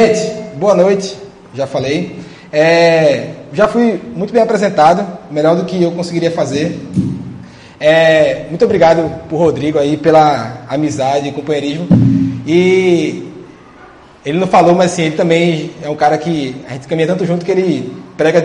Gente, 0.00 0.32
boa 0.56 0.74
noite, 0.74 1.14
já 1.54 1.66
falei. 1.66 2.16
É, 2.50 3.32
já 3.52 3.68
fui 3.68 4.00
muito 4.16 4.32
bem 4.32 4.40
apresentado, 4.40 5.06
melhor 5.30 5.54
do 5.54 5.66
que 5.66 5.82
eu 5.82 5.92
conseguiria 5.92 6.30
fazer. 6.30 6.80
É, 7.78 8.46
muito 8.48 8.64
obrigado 8.64 9.28
por 9.28 9.36
Rodrigo 9.36 9.78
aí 9.78 9.98
pela 9.98 10.64
amizade 10.70 11.28
e 11.28 11.32
companheirismo. 11.32 11.86
E 12.46 13.30
ele 14.24 14.38
não 14.38 14.46
falou, 14.46 14.74
mas 14.74 14.92
assim, 14.94 15.02
ele 15.02 15.16
também 15.16 15.72
é 15.82 15.90
um 15.90 15.96
cara 15.96 16.16
que 16.16 16.56
a 16.66 16.72
gente 16.72 16.88
caminha 16.88 17.06
tanto 17.06 17.26
junto 17.26 17.44
que 17.44 17.52
ele 17.52 17.94
prega 18.16 18.40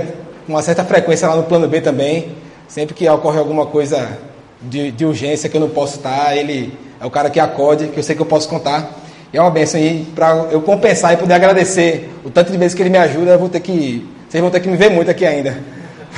com 0.45 0.52
uma 0.52 0.61
certa 0.61 0.83
frequência 0.83 1.25
lá 1.25 1.38
no 1.38 1.44
plano 1.44 1.69
B 1.69 1.80
também. 1.80 2.35
Sempre 2.67 2.94
que 2.94 3.08
ocorre 3.08 3.39
alguma 3.39 3.66
coisa 3.66 4.19
de, 4.61 4.91
de 4.91 5.05
urgência 5.05 5.47
que 5.47 5.55
eu 5.55 5.61
não 5.61 5.69
posso 5.69 5.95
estar, 5.95 6.35
ele 6.35 6.77
é 6.99 7.05
o 7.05 7.09
cara 7.09 7.30
que 7.30 7.39
acode, 7.39 7.88
que 7.88 7.97
eu 7.97 8.03
sei 8.03 8.13
que 8.13 8.22
eu 8.22 8.25
posso 8.25 8.49
contar. 8.49 9.05
É 9.35 9.41
uma 9.41 9.52
benção 9.52 9.77
aí 9.77 10.07
para 10.16 10.48
eu 10.49 10.62
compensar 10.62 11.13
e 11.13 11.17
poder 11.17 11.34
agradecer 11.34 12.09
o 12.23 12.30
tanto 12.30 12.53
de 12.53 12.57
vezes 12.57 12.73
que 12.73 12.81
ele 12.81 12.89
me 12.89 12.98
ajuda. 12.98 13.31
Eu 13.31 13.39
vou 13.39 13.49
ter 13.49 13.59
que, 13.59 14.08
vocês 14.30 14.41
vão 14.41 14.49
ter 14.49 14.61
que 14.61 14.70
me 14.70 14.77
ver 14.77 14.89
muito 14.89 15.11
aqui 15.11 15.25
ainda 15.25 15.58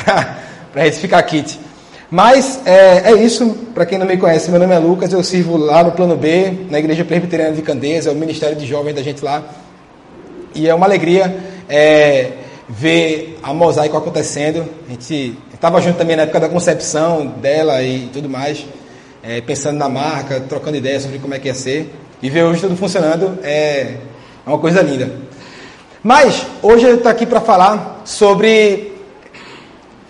para 0.05 0.83
a 0.83 0.85
gente 0.85 0.99
ficar 0.99 1.23
kit. 1.23 1.59
Mas 2.11 2.61
é, 2.63 3.11
é 3.11 3.13
isso, 3.15 3.57
para 3.73 3.87
quem 3.87 3.97
não 3.97 4.05
me 4.05 4.17
conhece, 4.17 4.51
meu 4.51 4.59
nome 4.59 4.75
é 4.75 4.77
Lucas, 4.77 5.11
eu 5.11 5.23
sirvo 5.23 5.57
lá 5.57 5.83
no 5.83 5.93
Plano 5.93 6.15
B, 6.15 6.53
na 6.69 6.77
Igreja 6.77 7.03
Presbiteriana 7.03 7.55
de 7.55 7.63
Candeias, 7.63 8.05
é 8.05 8.11
o 8.11 8.15
Ministério 8.15 8.55
de 8.55 8.67
Jovens 8.67 8.93
da 8.93 9.01
gente 9.01 9.25
lá. 9.25 9.43
E 10.53 10.69
é 10.69 10.75
uma 10.75 10.85
alegria 10.85 11.35
é, 11.67 12.33
ver 12.69 13.39
a 13.41 13.51
mosaico 13.51 13.97
acontecendo. 13.97 14.63
A 14.87 14.91
gente 14.91 15.35
estava 15.51 15.81
junto 15.81 15.97
também 15.97 16.15
na 16.15 16.21
época 16.21 16.39
da 16.39 16.49
concepção 16.49 17.25
dela 17.25 17.81
e 17.81 18.09
tudo 18.13 18.29
mais, 18.29 18.63
é, 19.23 19.41
pensando 19.41 19.77
na 19.77 19.89
marca, 19.89 20.39
trocando 20.39 20.77
ideias 20.77 21.01
sobre 21.01 21.17
como 21.17 21.33
é 21.33 21.39
que 21.39 21.47
ia 21.47 21.55
ser. 21.55 21.91
E 22.19 22.31
ver 22.31 22.43
hoje 22.43 22.61
tudo 22.61 22.75
funcionando 22.75 23.37
é, 23.43 23.97
é 24.45 24.49
uma 24.49 24.57
coisa 24.57 24.81
linda. 24.81 25.11
Mas 26.01 26.47
hoje 26.63 26.85
eu 26.85 26.95
estou 26.95 27.11
aqui 27.11 27.27
para 27.27 27.39
falar 27.39 28.01
sobre 28.05 28.97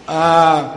a, 0.08 0.76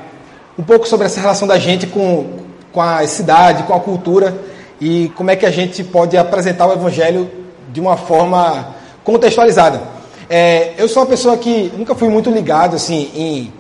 um 0.59 0.63
pouco 0.65 0.89
sobre 0.89 1.07
essa 1.07 1.21
relação 1.21 1.47
da 1.47 1.57
gente 1.57 1.87
com, 1.87 2.41
com 2.73 2.83
a 2.83 3.07
cidade, 3.07 3.63
com 3.63 3.73
a 3.73 3.79
cultura 3.79 4.37
e 4.81 5.13
como 5.15 5.31
é 5.31 5.37
que 5.37 5.47
a 5.47 5.53
gente 5.53 5.85
pode 5.85 6.17
apresentar 6.17 6.67
o 6.67 6.73
Evangelho 6.73 7.31
de 7.73 7.81
uma 7.81 7.97
forma 7.97 8.75
contextualizada. 9.05 9.81
É, 10.29 10.73
eu 10.79 10.89
sou 10.89 11.05
uma 11.05 11.09
pessoa 11.09 11.37
que 11.37 11.73
nunca 11.77 11.95
fui 11.95 12.09
muito 12.09 12.29
ligado 12.29 12.75
assim 12.75 13.09
em, 13.15 13.53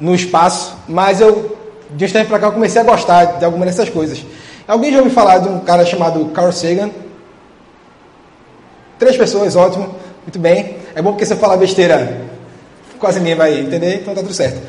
no 0.00 0.14
espaço, 0.14 0.74
mas 0.88 1.20
eu 1.20 1.54
de 1.90 2.06
um 2.06 2.08
tempo 2.08 2.28
para 2.28 2.38
cá 2.38 2.50
comecei 2.50 2.80
a 2.80 2.84
gostar 2.84 3.24
de 3.38 3.44
algumas 3.44 3.66
dessas 3.66 3.90
coisas. 3.90 4.24
Alguém 4.66 4.90
já 4.90 4.98
ouviu 4.98 5.12
falar 5.12 5.38
de 5.38 5.48
um 5.50 5.60
cara 5.60 5.84
chamado 5.84 6.24
Carl 6.26 6.50
Sagan? 6.50 6.90
Três 9.00 9.16
pessoas, 9.16 9.56
ótimo, 9.56 9.94
muito 10.22 10.38
bem. 10.38 10.76
É 10.94 11.00
bom 11.00 11.12
porque 11.12 11.24
se 11.24 11.32
eu 11.32 11.38
falar 11.38 11.56
besteira, 11.56 12.20
quase 12.98 13.18
ninguém 13.18 13.34
vai 13.34 13.58
entender, 13.58 13.94
então 13.94 14.14
tá 14.14 14.20
tudo 14.20 14.34
certo. 14.34 14.60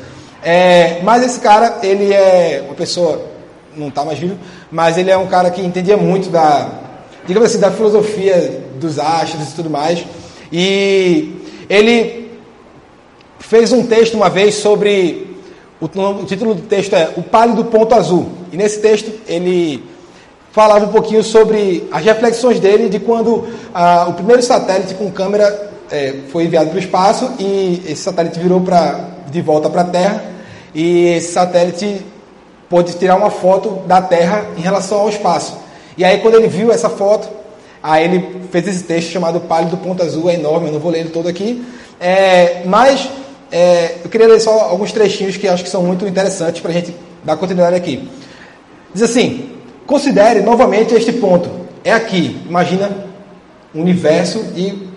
É, 0.42 1.00
mas 1.02 1.22
esse 1.22 1.38
cara, 1.38 1.80
ele 1.82 2.10
é 2.14 2.62
uma 2.64 2.74
pessoa, 2.74 3.26
não 3.76 3.88
está 3.88 4.02
mais 4.06 4.18
vivo, 4.18 4.38
mas 4.70 4.96
ele 4.96 5.10
é 5.10 5.18
um 5.18 5.26
cara 5.26 5.50
que 5.50 5.60
entendia 5.60 5.98
muito 5.98 6.30
da, 6.30 6.66
digamos 7.26 7.50
assim, 7.50 7.60
da 7.60 7.70
filosofia 7.70 8.62
dos 8.80 8.98
astros 8.98 9.50
e 9.50 9.54
tudo 9.54 9.68
mais. 9.68 10.02
E 10.50 11.36
ele 11.68 12.30
fez 13.38 13.70
um 13.70 13.86
texto 13.86 14.14
uma 14.14 14.30
vez 14.30 14.54
sobre, 14.54 15.36
o, 15.78 15.84
o 15.84 16.24
título 16.24 16.54
do 16.54 16.62
texto 16.62 16.94
é 16.96 17.10
O 17.18 17.22
Pálido 17.22 17.66
Ponto 17.66 17.94
Azul. 17.94 18.30
E 18.50 18.56
nesse 18.56 18.80
texto 18.80 19.12
ele 19.28 19.91
falava 20.52 20.84
um 20.84 20.88
pouquinho 20.88 21.24
sobre 21.24 21.88
as 21.90 22.04
reflexões 22.04 22.60
dele 22.60 22.88
de 22.88 23.00
quando 23.00 23.48
ah, 23.74 24.06
o 24.08 24.12
primeiro 24.12 24.42
satélite 24.42 24.94
com 24.94 25.10
câmera 25.10 25.70
é, 25.90 26.14
foi 26.30 26.44
enviado 26.44 26.68
para 26.68 26.76
o 26.76 26.78
espaço 26.78 27.32
e 27.38 27.82
esse 27.86 28.02
satélite 28.02 28.38
virou 28.38 28.60
pra, 28.60 29.08
de 29.30 29.40
volta 29.40 29.68
para 29.70 29.80
a 29.80 29.84
Terra 29.84 30.24
e 30.74 31.06
esse 31.08 31.32
satélite 31.32 32.04
pôde 32.68 32.92
tirar 32.94 33.16
uma 33.16 33.30
foto 33.30 33.82
da 33.86 34.00
Terra 34.00 34.46
em 34.56 34.60
relação 34.60 35.00
ao 35.00 35.08
espaço. 35.08 35.56
E 35.96 36.04
aí 36.04 36.18
quando 36.18 36.34
ele 36.34 36.48
viu 36.48 36.70
essa 36.70 36.90
foto, 36.90 37.28
aí 37.82 38.04
ele 38.04 38.42
fez 38.50 38.68
esse 38.68 38.84
texto 38.84 39.10
chamado 39.10 39.40
Pálido 39.40 39.78
Ponto 39.78 40.02
Azul, 40.02 40.28
é 40.28 40.34
enorme, 40.34 40.68
eu 40.68 40.74
não 40.74 40.80
vou 40.80 40.92
ler 40.92 41.00
ele 41.00 41.10
todo 41.10 41.28
aqui, 41.28 41.64
é, 41.98 42.62
mas 42.66 43.08
é, 43.50 43.96
eu 44.04 44.10
queria 44.10 44.28
ler 44.28 44.40
só 44.40 44.50
alguns 44.50 44.92
trechinhos 44.92 45.38
que 45.38 45.48
acho 45.48 45.64
que 45.64 45.70
são 45.70 45.82
muito 45.82 46.06
interessantes 46.06 46.60
para 46.60 46.70
a 46.70 46.74
gente 46.74 46.94
dar 47.24 47.36
continuidade 47.36 47.76
aqui. 47.76 48.06
Diz 48.94 49.02
assim, 49.02 49.50
Considere 49.86 50.40
novamente 50.40 50.94
este 50.94 51.12
ponto. 51.12 51.50
É 51.84 51.92
aqui, 51.92 52.40
imagina 52.48 52.90
o 53.74 53.80
universo 53.80 54.44
e 54.54 54.88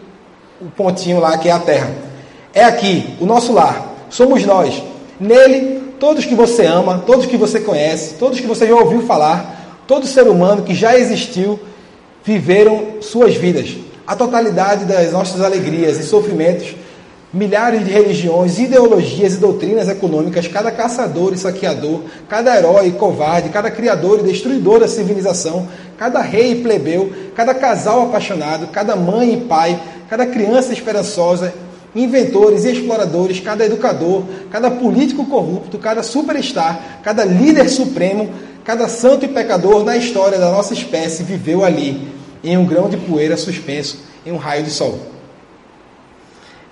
o 0.61 0.65
pontinho 0.65 1.19
lá 1.19 1.37
que 1.37 1.49
é 1.49 1.51
a 1.51 1.59
Terra. 1.59 1.91
É 2.53 2.63
aqui, 2.63 3.15
o 3.19 3.25
nosso 3.25 3.51
lar. 3.51 3.93
Somos 4.09 4.45
nós. 4.45 4.81
Nele, 5.19 5.93
todos 5.99 6.25
que 6.25 6.35
você 6.35 6.65
ama, 6.65 7.03
todos 7.05 7.25
que 7.25 7.37
você 7.37 7.59
conhece, 7.59 8.15
todos 8.15 8.39
que 8.39 8.47
você 8.47 8.67
já 8.67 8.75
ouviu 8.75 9.01
falar, 9.01 9.81
todo 9.87 10.05
ser 10.05 10.27
humano 10.27 10.63
que 10.63 10.73
já 10.73 10.97
existiu, 10.97 11.59
viveram 12.23 13.01
suas 13.01 13.35
vidas. 13.35 13.75
A 14.05 14.15
totalidade 14.15 14.85
das 14.85 15.11
nossas 15.11 15.41
alegrias 15.41 15.99
e 15.99 16.03
sofrimentos 16.03 16.75
milhares 17.35 17.83
de 17.83 17.91
religiões, 17.91 18.57
ideologias 18.57 19.33
e 19.33 19.37
doutrinas 19.37 19.89
econômicas, 19.89 20.47
cada 20.47 20.71
caçador 20.71 21.33
e 21.33 21.37
saqueador, 21.37 22.03
cada 22.29 22.55
herói 22.57 22.87
e 22.87 22.91
covarde, 22.93 23.49
cada 23.49 23.69
criador 23.69 24.21
e 24.21 24.23
destruidor 24.23 24.79
da 24.79 24.87
civilização, 24.87 25.67
cada 25.97 26.21
rei 26.21 26.53
e 26.53 26.63
plebeu, 26.63 27.11
cada 27.35 27.53
casal 27.53 28.03
apaixonado, 28.03 28.67
cada 28.67 28.95
mãe 28.95 29.33
e 29.33 29.41
pai, 29.41 29.77
cada 30.09 30.25
criança 30.25 30.71
esperançosa, 30.71 31.53
inventores 31.93 32.63
e 32.63 32.71
exploradores, 32.71 33.41
cada 33.41 33.65
educador, 33.65 34.23
cada 34.49 34.71
político 34.71 35.25
corrupto, 35.25 35.77
cada 35.77 36.03
superstar, 36.03 37.01
cada 37.03 37.25
líder 37.25 37.69
supremo, 37.69 38.29
cada 38.63 38.87
santo 38.87 39.25
e 39.25 39.27
pecador 39.27 39.83
na 39.83 39.97
história 39.97 40.37
da 40.37 40.49
nossa 40.49 40.73
espécie 40.73 41.21
viveu 41.21 41.65
ali, 41.65 42.07
em 42.41 42.57
um 42.57 42.65
grão 42.65 42.87
de 42.87 42.95
poeira 42.95 43.35
suspenso 43.35 43.99
em 44.25 44.31
um 44.31 44.37
raio 44.37 44.63
de 44.63 44.71
sol. 44.71 45.14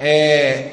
É, 0.05 0.71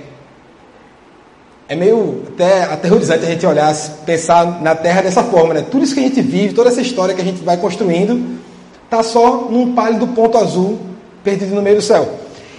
é 1.68 1.76
meio 1.76 2.24
até 2.26 2.64
aterrorizante 2.64 3.24
a 3.24 3.28
gente 3.28 3.46
olhar, 3.46 3.72
pensar 4.04 4.60
na 4.60 4.74
Terra 4.74 5.02
dessa 5.02 5.22
forma, 5.22 5.54
né? 5.54 5.64
Tudo 5.70 5.84
isso 5.84 5.94
que 5.94 6.00
a 6.00 6.02
gente 6.02 6.20
vive, 6.20 6.52
toda 6.52 6.68
essa 6.68 6.80
história 6.80 7.14
que 7.14 7.22
a 7.22 7.24
gente 7.24 7.44
vai 7.44 7.56
construindo, 7.56 8.40
está 8.84 9.04
só 9.04 9.46
num 9.48 9.72
pálido 9.72 10.08
ponto 10.08 10.36
azul 10.36 10.80
perdido 11.22 11.54
no 11.54 11.62
meio 11.62 11.76
do 11.76 11.82
céu. 11.82 12.12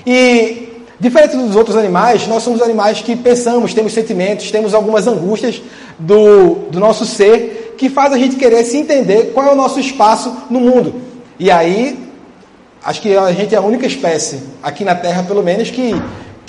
E 0.07 0.69
diferente 0.97 1.35
dos 1.35 1.57
outros 1.57 1.75
animais, 1.75 2.25
nós 2.25 2.41
somos 2.41 2.61
animais 2.61 3.01
que 3.01 3.17
pensamos, 3.17 3.73
temos 3.73 3.91
sentimentos, 3.91 4.49
temos 4.49 4.73
algumas 4.73 5.07
angústias 5.07 5.61
do, 5.99 6.69
do 6.71 6.79
nosso 6.79 7.05
ser 7.05 7.75
que 7.77 7.89
faz 7.89 8.13
a 8.13 8.17
gente 8.17 8.37
querer 8.37 8.63
se 8.63 8.77
entender 8.77 9.33
qual 9.33 9.45
é 9.45 9.51
o 9.51 9.55
nosso 9.55 9.77
espaço 9.77 10.33
no 10.49 10.61
mundo. 10.61 11.01
E 11.37 11.51
aí, 11.51 11.99
acho 12.81 13.01
que 13.01 13.17
a 13.17 13.33
gente 13.33 13.53
é 13.53 13.57
a 13.57 13.61
única 13.61 13.85
espécie 13.85 14.39
aqui 14.63 14.85
na 14.85 14.95
Terra, 14.95 15.23
pelo 15.23 15.43
menos, 15.43 15.69
que 15.69 15.93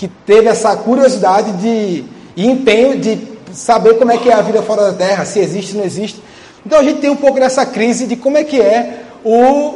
que 0.03 0.09
teve 0.27 0.49
essa 0.49 0.75
curiosidade 0.75 1.53
de, 1.59 2.03
e 2.37 2.45
empenho 2.45 2.99
de 2.99 3.21
saber 3.53 3.95
como 3.99 4.11
é 4.11 4.19
que 4.19 4.29
é 4.29 4.33
a 4.33 4.41
vida 4.41 4.61
fora 4.61 4.91
da 4.91 4.93
Terra, 4.95 5.25
se 5.25 5.39
existe, 5.39 5.71
se 5.71 5.77
não 5.77 5.85
existe. 5.85 6.21
Então 6.67 6.81
a 6.81 6.83
gente 6.83 6.99
tem 7.01 7.09
um 7.09 7.15
pouco 7.15 7.39
dessa 7.39 7.65
crise 7.65 8.09
de 8.09 8.17
como 8.17 8.37
é 8.37 8.43
que 8.43 8.61
é 8.61 9.05
o 9.25 9.75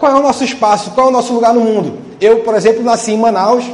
qual 0.00 0.16
é 0.16 0.18
o 0.18 0.22
nosso 0.22 0.42
espaço, 0.42 0.90
qual 0.90 1.06
é 1.06 1.10
o 1.10 1.12
nosso 1.12 1.32
lugar 1.32 1.54
no 1.54 1.60
mundo. 1.60 1.96
Eu, 2.20 2.40
por 2.40 2.56
exemplo, 2.56 2.82
nasci 2.82 3.12
em 3.12 3.16
Manaus, 3.16 3.64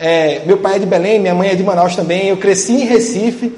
é, 0.00 0.42
meu 0.46 0.58
pai 0.58 0.74
é 0.74 0.78
de 0.80 0.86
Belém, 0.86 1.20
minha 1.20 1.32
mãe 1.32 1.50
é 1.50 1.54
de 1.54 1.62
Manaus 1.62 1.94
também, 1.94 2.26
eu 2.26 2.36
cresci 2.36 2.72
em 2.72 2.84
Recife 2.84 3.54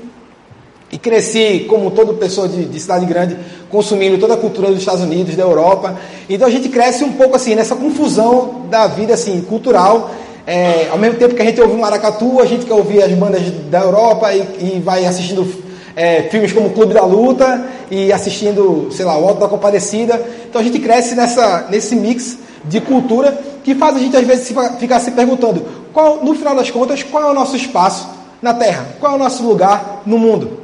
e 0.91 0.99
cresci, 0.99 1.65
como 1.71 1.91
toda 1.91 2.13
pessoa 2.13 2.47
de, 2.47 2.67
de 2.67 2.79
cidade 2.79 3.07
grande, 3.07 3.35
consumindo 3.71 4.19
toda 4.19 4.35
a 4.35 4.37
cultura 4.37 4.69
dos 4.69 4.81
Estados 4.81 5.01
Unidos, 5.01 5.35
da 5.37 5.43
Europa. 5.43 5.99
Então 6.29 6.47
a 6.47 6.51
gente 6.51 6.69
cresce 6.69 7.03
um 7.03 7.13
pouco 7.13 7.35
assim, 7.35 7.55
nessa 7.55 7.75
confusão 7.75 8.67
da 8.69 8.87
vida 8.87 9.15
assim, 9.15 9.41
cultural 9.41 10.11
é, 10.47 10.89
ao 10.91 10.99
mesmo 10.99 11.19
tempo 11.19 11.35
que 11.35 11.43
a 11.43 11.45
gente 11.45 11.61
ouve 11.61 11.77
maracatu, 11.77 12.41
a 12.41 12.47
gente 12.47 12.67
quer 12.67 12.75
ouvir 12.75 13.03
as 13.03 13.13
bandas 13.13 13.43
da 13.71 13.81
Europa 13.81 14.33
e, 14.35 14.41
e 14.77 14.83
vai 14.85 15.05
assistindo 15.05 15.47
é, 15.95 16.23
filmes 16.25 16.53
como 16.53 16.71
Clube 16.71 16.95
da 16.95 17.05
Luta 17.05 17.65
e 17.91 18.13
assistindo, 18.13 18.89
sei 18.91 19.05
lá, 19.05 19.17
o 19.19 19.29
Alto 19.29 19.41
da 19.41 19.49
Compadecida. 19.49 20.21
Então 20.49 20.61
a 20.61 20.65
gente 20.65 20.79
cresce 20.79 21.15
nessa, 21.15 21.67
nesse 21.71 21.95
mix 21.95 22.39
de 22.65 22.81
cultura 22.81 23.39
que 23.63 23.75
faz 23.75 23.97
a 23.97 23.99
gente 23.99 24.17
às 24.17 24.27
vezes 24.27 24.53
ficar 24.79 24.99
se 24.99 25.13
perguntando, 25.13 25.65
qual, 25.93 26.25
no 26.25 26.35
final 26.35 26.55
das 26.55 26.71
contas, 26.71 27.03
qual 27.03 27.23
é 27.23 27.31
o 27.31 27.35
nosso 27.35 27.55
espaço 27.57 28.09
na 28.41 28.53
Terra? 28.55 28.87
Qual 28.99 29.13
é 29.13 29.15
o 29.15 29.19
nosso 29.19 29.45
lugar 29.45 30.03
no 30.05 30.19
mundo? 30.19 30.61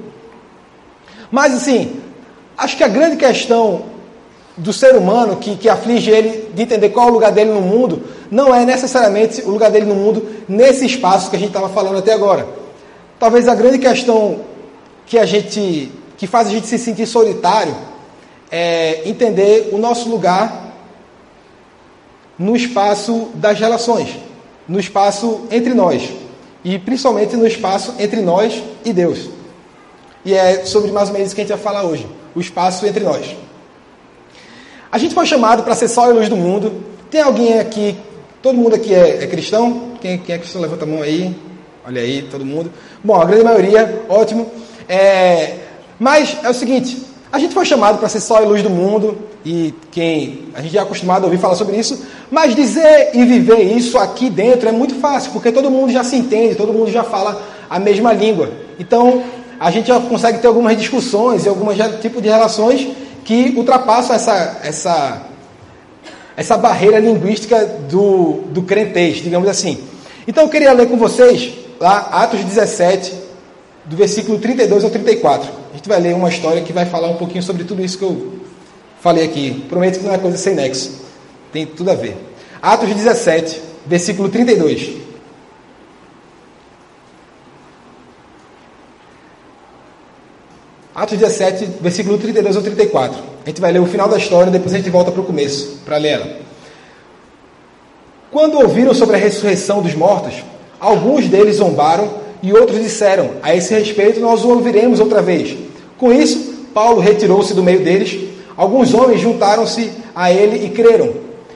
Mas 1.31 1.55
assim, 1.55 2.01
acho 2.57 2.77
que 2.77 2.83
a 2.83 2.89
grande 2.89 3.17
questão 3.17 3.83
do 4.59 4.73
ser 4.73 4.95
humano 4.97 5.37
que, 5.37 5.57
que 5.57 5.69
aflige 5.69 6.11
ele 6.11 6.51
de 6.53 6.63
entender 6.63 6.91
qual 6.91 7.09
é 7.09 7.11
o 7.11 7.15
lugar 7.15 7.33
dele 7.33 7.51
no 7.53 7.61
mundo, 7.61 8.03
não 8.31 8.55
é 8.55 8.65
necessariamente 8.65 9.43
o 9.43 9.51
lugar 9.51 9.71
dele 9.71 9.87
no 9.87 9.95
mundo 9.95 10.27
nesse 10.49 10.85
espaço 10.85 11.31
que 11.31 11.37
a 11.37 11.39
gente 11.39 11.49
estava 11.49 11.69
falando 11.69 11.99
até 11.99 12.13
agora. 12.13 12.47
Talvez 13.19 13.49
a 13.49 13.55
grande 13.55 13.79
questão 13.79 14.41
que 15.07 15.19
a 15.19 15.25
gente 15.25 15.93
que 16.17 16.27
faz 16.27 16.49
a 16.49 16.51
gente 16.51 16.67
se 16.67 16.79
sentir 16.79 17.07
solitário 17.07 17.75
é 18.51 19.09
entender 19.09 19.71
o 19.73 19.79
nosso 19.79 20.09
lugar 20.09 20.75
no 22.37 22.57
espaço 22.57 23.29
das 23.35 23.59
relações. 23.59 24.09
no 24.69 24.79
espaço 24.79 25.47
entre 25.51 25.73
nós, 25.73 26.11
e 26.63 26.79
principalmente 26.79 27.35
no 27.35 27.47
espaço 27.47 27.95
entre 27.99 28.21
nós 28.21 28.63
e 28.85 28.93
Deus. 28.93 29.31
E 30.25 30.35
é 30.35 30.67
sobre 30.67 30.93
mais 30.93 31.09
ou 31.09 31.15
menos 31.15 31.29
isso 31.29 31.35
que 31.35 31.41
a 31.41 31.45
gente 31.45 31.55
vai 31.55 31.63
falar 31.63 31.85
hoje, 31.85 32.07
o 32.35 32.41
espaço 32.41 32.85
entre 32.87 33.03
nós. 33.03 33.35
A 34.99 35.01
gente 35.01 35.15
foi 35.15 35.27
chamado 35.27 35.63
para 35.63 35.77
ser 35.77 35.87
sal 35.87 36.11
e 36.11 36.13
luz 36.13 36.29
do 36.29 36.37
mundo. 36.37 36.83
Tem 37.09 37.21
alguém 37.21 37.61
aqui, 37.61 37.97
todo 38.43 38.59
mundo 38.59 38.75
aqui 38.75 38.93
é, 38.93 39.23
é 39.23 39.27
cristão? 39.29 39.93
Quem, 40.01 40.19
quem, 40.19 40.35
é 40.35 40.39
cristão? 40.39 40.61
Levanta 40.61 40.85
a 40.85 40.89
mão 40.89 41.01
aí. 41.01 41.37
Olha 41.87 42.03
aí, 42.03 42.23
todo 42.23 42.45
mundo. 42.45 42.73
Bom, 43.05 43.15
a 43.15 43.25
grande 43.25 43.45
maioria, 43.45 44.03
ótimo. 44.09 44.51
É, 44.89 45.55
mas 46.01 46.37
é 46.43 46.51
o 46.51 46.53
seguinte, 46.53 47.01
a 47.31 47.39
gente 47.39 47.55
foi 47.55 47.65
chamado 47.65 47.99
para 47.99 48.09
ser 48.09 48.19
sal 48.19 48.43
e 48.43 48.47
luz 48.49 48.61
do 48.61 48.71
mundo, 48.71 49.17
e 49.47 49.73
quem 49.93 50.49
a 50.53 50.61
gente 50.61 50.77
é 50.77 50.81
acostumado 50.81 51.23
a 51.23 51.27
ouvir 51.27 51.39
falar 51.39 51.55
sobre 51.55 51.77
isso, 51.77 52.05
mas 52.29 52.57
dizer 52.57 53.11
e 53.15 53.25
viver 53.25 53.63
isso 53.77 53.99
aqui 53.99 54.29
dentro 54.29 54.69
é 54.69 54.73
muito 54.73 54.97
fácil, 54.97 55.31
porque 55.31 55.53
todo 55.53 55.71
mundo 55.71 55.93
já 55.93 56.03
se 56.03 56.17
entende, 56.17 56.57
todo 56.57 56.73
mundo 56.73 56.91
já 56.91 57.05
fala 57.05 57.41
a 57.71 57.79
mesma 57.79 58.13
língua. 58.13 58.51
Então, 58.81 59.23
a 59.61 59.71
gente 59.71 59.87
já 59.87 60.01
consegue 60.01 60.39
ter 60.39 60.49
algumas 60.49 60.77
discussões 60.77 61.47
e 61.47 61.49
alguns 61.49 61.77
tipos 62.01 62.21
de 62.21 62.29
relações 62.29 62.89
que 63.29 63.53
ultrapassam 63.59 64.17
essa, 64.17 64.59
essa, 64.65 65.23
essa 66.35 66.57
barreira 66.57 66.99
linguística 66.99 67.63
do, 67.87 68.45
do 68.49 68.63
crentez, 68.63 69.17
digamos 69.17 69.47
assim. 69.47 69.85
Então, 70.27 70.45
eu 70.45 70.49
queria 70.49 70.73
ler 70.73 70.89
com 70.89 70.97
vocês 70.97 71.53
lá 71.79 72.09
Atos 72.11 72.43
17, 72.43 73.13
do 73.85 73.97
versículo 73.97 74.39
32 74.39 74.83
ao 74.83 74.89
34. 74.89 75.47
A 75.73 75.77
gente 75.77 75.87
vai 75.87 76.01
ler 76.01 76.15
uma 76.15 76.31
história 76.31 76.63
que 76.63 76.73
vai 76.73 76.87
falar 76.87 77.09
um 77.09 77.17
pouquinho 77.17 77.43
sobre 77.43 77.65
tudo 77.65 77.85
isso 77.85 77.99
que 77.99 78.05
eu 78.05 78.39
falei 79.03 79.27
aqui. 79.27 79.63
Prometo 79.69 79.99
que 79.99 80.07
não 80.07 80.15
é 80.15 80.17
coisa 80.17 80.39
sem 80.39 80.55
nexo. 80.55 80.93
Tem 81.53 81.67
tudo 81.67 81.91
a 81.91 81.95
ver. 81.95 82.17
Atos 82.63 82.89
17, 82.89 83.61
versículo 83.87 84.31
32. 84.31 84.89
Atos 90.99 91.17
17, 91.17 91.79
versículo 91.81 92.19
32 92.19 92.57
ao 92.57 92.63
34. 92.63 93.23
A 93.45 93.49
gente 93.49 93.61
vai 93.61 93.71
ler 93.71 93.79
o 93.79 93.87
final 93.87 94.09
da 94.09 94.19
história, 94.19 94.51
depois 94.51 94.75
a 94.75 94.79
gente 94.79 94.91
volta 94.91 95.13
para 95.13 95.21
o 95.21 95.25
começo, 95.25 95.79
para 95.85 95.97
ler 95.97 96.09
ela. 96.09 96.27
Quando 98.33 98.59
ouviram 98.59 98.93
sobre 98.93 99.15
a 99.15 99.19
ressurreição 99.19 99.81
dos 99.81 99.95
mortos, 99.95 100.43
alguns 100.81 101.29
deles 101.29 101.59
zombaram 101.59 102.11
e 102.43 102.53
outros 102.53 102.83
disseram: 102.83 103.31
A 103.45 103.55
esse 103.55 103.73
respeito 103.73 104.19
nós 104.19 104.43
o 104.43 104.49
ouviremos 104.49 104.99
outra 104.99 105.23
vez. 105.23 105.57
Com 105.97 106.13
isso, 106.13 106.67
Paulo 106.75 107.01
retirou-se 107.01 107.55
do 107.55 107.63
meio 107.63 107.85
deles. 107.85 108.31
Alguns 108.57 108.93
homens 108.93 109.21
juntaram-se 109.21 109.93
a 110.17 110.33
ele 110.33 110.67
e 110.67 110.71
creram. 110.71 111.15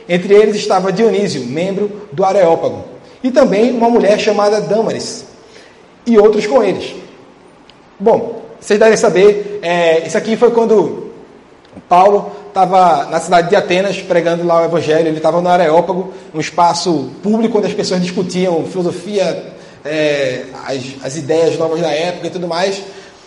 Entre 0.09 0.35
eles 0.35 0.55
estava 0.55 0.93
Dionísio, 0.93 1.47
membro 1.47 1.91
do 2.13 2.25
Areópago, 2.25 2.85
e 3.25 3.33
também 3.33 3.73
uma 3.73 3.91
mulher 3.91 4.21
chamada 4.21 4.61
Dâmaris, 4.61 5.25
e 6.07 6.17
outros 6.17 6.47
com 6.47 6.63
eles. 6.63 6.95
Bom, 7.99 8.42
vocês 8.63 8.79
devem 8.79 8.97
saber, 8.97 9.59
é, 9.61 10.07
isso 10.07 10.17
aqui 10.17 10.37
foi 10.37 10.53
quando 10.53 11.11
Paulo 11.89 12.31
estava 12.47 13.07
na 13.11 13.19
cidade 13.19 13.49
de 13.49 13.57
Atenas 13.57 14.01
pregando 14.01 14.47
lá 14.47 14.63
o 14.63 14.65
Evangelho, 14.65 15.09
ele 15.09 15.17
estava 15.17 15.43
no 15.43 15.49
Areópago, 15.49 16.13
um 16.33 16.39
espaço 16.39 17.11
público 17.25 17.59
onde 17.59 17.67
as 17.67 17.75
pessoas 17.75 18.01
discutiam 18.01 18.65
filosofia, 18.67 19.53
é, 19.85 20.45
as, 20.65 20.81
as 21.03 21.17
ideias 21.17 21.59
novas 21.59 21.81
da 21.81 21.91
época 21.91 22.29
e 22.29 22.31
tudo 22.31 22.47
mais. 22.47 22.81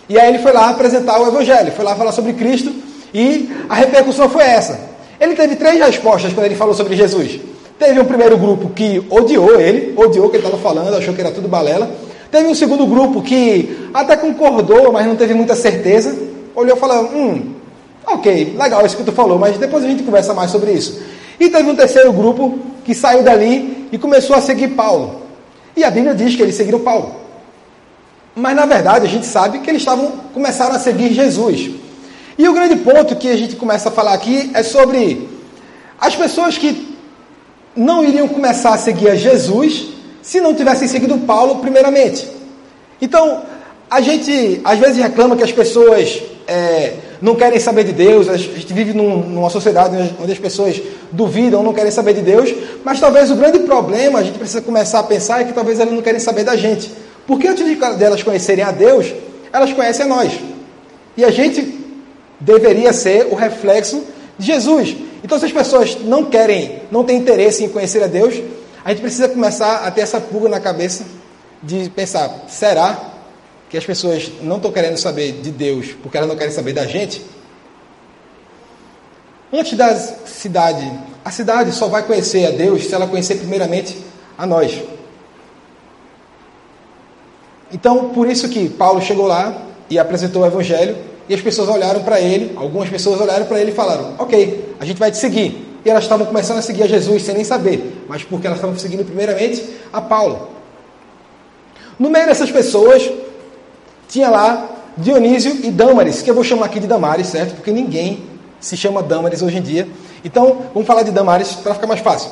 E 0.08 0.18
aí 0.18 0.30
ele 0.30 0.40
foi 0.40 0.54
lá 0.54 0.70
apresentar 0.70 1.20
o 1.20 1.28
Evangelho, 1.28 1.70
foi 1.74 1.84
lá 1.84 1.98
falar 1.98 2.14
sobre 2.14 2.32
Cristo 2.32 2.74
e 3.14 3.50
a 3.68 3.76
repercussão 3.76 4.30
foi 4.30 4.44
essa. 4.44 4.80
Ele 5.20 5.36
teve 5.36 5.58
três 5.58 5.80
respostas 5.86 6.32
quando 6.32 6.46
ele 6.46 6.56
falou 6.56 6.74
sobre 6.74 6.96
Jesus. 6.96 7.42
Teve 7.78 8.00
um 8.00 8.06
primeiro 8.06 8.38
grupo 8.38 8.70
que 8.70 9.06
odiou 9.10 9.60
ele, 9.60 9.94
odiou 9.98 10.28
o 10.28 10.30
que 10.30 10.38
ele 10.38 10.46
estava 10.46 10.64
falando, 10.64 10.96
achou 10.96 11.14
que 11.14 11.20
era 11.20 11.32
tudo 11.32 11.50
balela. 11.50 11.92
Teve 12.31 12.48
um 12.48 12.56
segundo 12.56 12.86
grupo 12.86 13.22
que 13.22 13.89
até 13.94 14.18
concordou, 14.18 14.92
mas 14.92 15.06
não 15.06 15.16
teve 15.16 15.33
muita 15.33 15.56
certeza. 15.56 16.18
Olhou 16.56 16.75
e 16.75 16.80
falou: 16.80 17.06
Hum, 17.06 17.54
ok, 18.06 18.56
legal 18.57 18.86
isso 18.86 18.98
que 18.98 19.04
tu 19.04 19.12
falou, 19.12 19.38
mas 19.39 19.57
depois 19.57 19.83
a 19.83 19.88
gente 19.88 20.04
conversa 20.04 20.33
mais 20.33 20.51
sobre 20.51 20.72
isso. 20.72 21.01
E 21.39 21.50
teve 21.50 21.69
um 21.69 21.75
terceiro 21.75 22.12
grupo 22.13 22.60
que 22.83 22.94
saiu 22.94 23.24
dali 23.24 23.88
e 23.92 23.98
começou 23.98 24.36
a 24.36 24.42
seguir 24.42 24.69
Paulo. 24.69 25.22
E 25.75 25.83
a 25.83 25.92
Bíblia 25.92 26.13
diz 26.13 26.36
que 26.36 26.42
eles 26.42 26.56
seguiram 26.56 26.80
Paulo. 26.80 27.16
Mas 28.36 28.56
na 28.56 28.66
verdade 28.66 29.06
a 29.06 29.10
gente 29.10 29.25
sabe 29.25 29.60
que 29.60 29.69
eles 29.69 29.81
estavam 29.81 30.12
começaram 30.33 30.75
a 30.75 30.80
seguir 30.80 31.13
Jesus. 31.13 31.72
E 32.38 32.48
o 32.48 32.54
grande 32.54 32.75
ponto 32.77 33.16
que 33.16 33.30
a 33.30 33.38
gente 33.38 33.56
começa 33.56 33.89
a 33.89 33.92
falar 33.92 34.13
aqui 34.13 34.51
é 34.54 34.62
sobre 34.62 35.30
as 36.00 36.16
pessoas 36.16 36.57
que 36.57 36.95
não 37.75 38.04
iriam 38.04 38.27
começar 38.27 38.74
a 38.74 38.77
seguir 38.77 39.10
a 39.10 39.16
Jesus 39.16 39.94
se 40.25 40.42
não 40.42 40.56
tivessem 40.56 40.88
seguido 40.88 41.19
Paulo 41.19 41.57
primeiramente. 41.57 42.27
Então, 43.00 43.44
a 43.89 44.01
gente 44.01 44.60
às 44.63 44.80
vezes 44.80 44.98
reclama 44.98 45.36
que 45.36 45.44
as 45.44 45.51
pessoas 45.51 46.19
é, 46.48 46.94
não 47.22 47.36
querem 47.36 47.60
saber 47.60 47.83
de 47.83 47.92
Deus, 47.92 48.27
a 48.27 48.36
gente 48.36 48.74
vive 48.74 48.92
num, 48.92 49.18
numa 49.19 49.51
sociedade 49.51 49.95
onde 50.19 50.31
as 50.31 50.39
pessoas 50.39 50.81
duvidam, 51.12 51.62
não 51.62 51.74
querem 51.74 51.92
saber 51.92 52.13
de 52.13 52.22
Deus, 52.22 52.51
mas 52.83 53.00
talvez 53.00 53.30
o 53.30 53.36
grande 53.36 53.60
problema, 53.60 54.18
a 54.18 54.24
gente 54.24 54.39
precisa 54.39 54.62
começar 54.62 55.00
a 55.00 55.04
pensar, 55.04 55.42
é 55.42 55.44
que 55.44 55.54
talvez 55.54 55.80
elas 55.80 55.94
não 55.94 56.01
querem 56.01 56.19
saber 56.19 56.44
da 56.44 56.56
gente. 56.56 56.92
Porque 57.27 57.48
antes 57.48 57.63
de 57.63 58.04
elas 58.04 58.24
conhecerem 58.24 58.63
a 58.63 58.72
Deus, 58.72 59.13
elas 59.54 59.72
conhecem 59.74 60.06
a 60.06 60.10
nós. 60.10 60.31
E 61.16 61.24
a 61.24 61.30
gente 61.30 61.86
deveria 62.39 62.92
ser 62.92 63.27
o 63.30 63.36
reflexo 63.36 64.04
de 64.39 64.48
Jesus. 64.48 64.95
Então, 65.24 65.38
se 65.38 65.45
as 65.45 65.51
pessoas 65.51 65.98
não 66.04 66.25
querem, 66.25 66.81
não 66.92 67.04
têm 67.04 67.18
interesse 67.18 67.63
em 67.63 67.69
conhecer 67.69 68.04
a 68.04 68.07
Deus, 68.07 68.36
a 68.86 68.92
gente 68.92 69.02
precisa 69.02 69.28
começar 69.28 69.78
a 69.78 69.90
ter 69.90 70.02
essa 70.02 70.22
pulga 70.22 70.48
na 70.48 70.60
cabeça 70.60 71.04
de 71.64 71.90
pensar: 71.90 72.46
será 72.48 73.14
que 73.68 73.75
as 73.75 73.84
pessoas 73.84 74.32
não 74.44 74.58
estão 74.58 74.72
querendo 74.72 74.98
saber 74.98 75.42
de 75.42 75.50
Deus 75.50 75.96
porque 76.04 76.15
elas 76.15 76.30
não 76.30 76.38
querem 76.38 76.54
saber 76.54 76.74
da 76.74 76.86
gente, 76.86 77.25
antes 79.51 79.75
da 79.75 79.96
cidade, 79.96 80.88
a 81.24 81.32
cidade 81.32 81.72
só 81.72 81.88
vai 81.88 82.04
conhecer 82.04 82.46
a 82.46 82.51
Deus 82.51 82.86
se 82.86 82.94
ela 82.94 83.08
conhecer 83.08 83.38
primeiramente 83.38 83.98
a 84.38 84.46
nós. 84.46 84.80
Então, 87.72 88.10
por 88.10 88.30
isso 88.30 88.48
que 88.48 88.70
Paulo 88.70 89.01
chegou 89.01 89.25
lá 89.25 89.63
e 89.89 89.98
apresentou 89.98 90.44
o 90.44 90.46
Evangelho, 90.46 90.96
e 91.27 91.34
as 91.34 91.42
pessoas 91.42 91.68
olharam 91.70 92.04
para 92.04 92.22
ele, 92.22 92.56
algumas 92.56 92.88
pessoas 92.88 93.20
olharam 93.20 93.48
para 93.48 93.60
ele 93.60 93.72
e 93.72 93.74
falaram: 93.74 94.13
Ok, 94.20 94.75
a 94.80 94.86
gente 94.86 95.00
vai 95.00 95.10
te 95.10 95.18
seguir. 95.18 95.64
E 95.86 95.89
elas 95.89 96.04
estavam 96.04 96.25
começando 96.25 96.58
a 96.58 96.62
seguir 96.63 96.82
a 96.82 96.88
Jesus 96.88 97.22
sem 97.22 97.36
nem 97.36 97.44
saber, 97.44 98.04
mas 98.10 98.24
porque 98.24 98.48
elas 98.48 98.58
estavam 98.58 98.75
seguindo 98.75 99.06
primeiramente 99.06 99.63
a 99.94 100.01
Paulo. 100.01 100.50
No 102.00 102.10
meio 102.10 102.25
dessas 102.25 102.50
pessoas, 102.51 103.08
tinha 104.10 104.30
lá 104.30 104.68
Dionísio 104.98 105.60
e 105.63 105.70
Dâmaris, 105.70 106.24
que 106.24 106.30
eu 106.30 106.34
vou 106.34 106.44
chamar 106.44 106.65
aqui 106.65 106.80
de 106.80 106.88
Damares, 106.88 107.27
certo? 107.27 107.54
Porque 107.56 107.72
ninguém 107.72 108.24
se 108.60 108.75
chama 108.75 109.04
Dâmaris 109.04 109.44
hoje 109.44 109.58
em 109.58 109.62
dia. 109.62 109.88
Então, 110.24 110.63
vamos 110.74 110.88
falar 110.88 111.04
de 111.04 111.12
Damares 111.12 111.54
para 111.54 111.75
ficar 111.75 111.86
mais 111.86 112.00
fácil. 112.00 112.32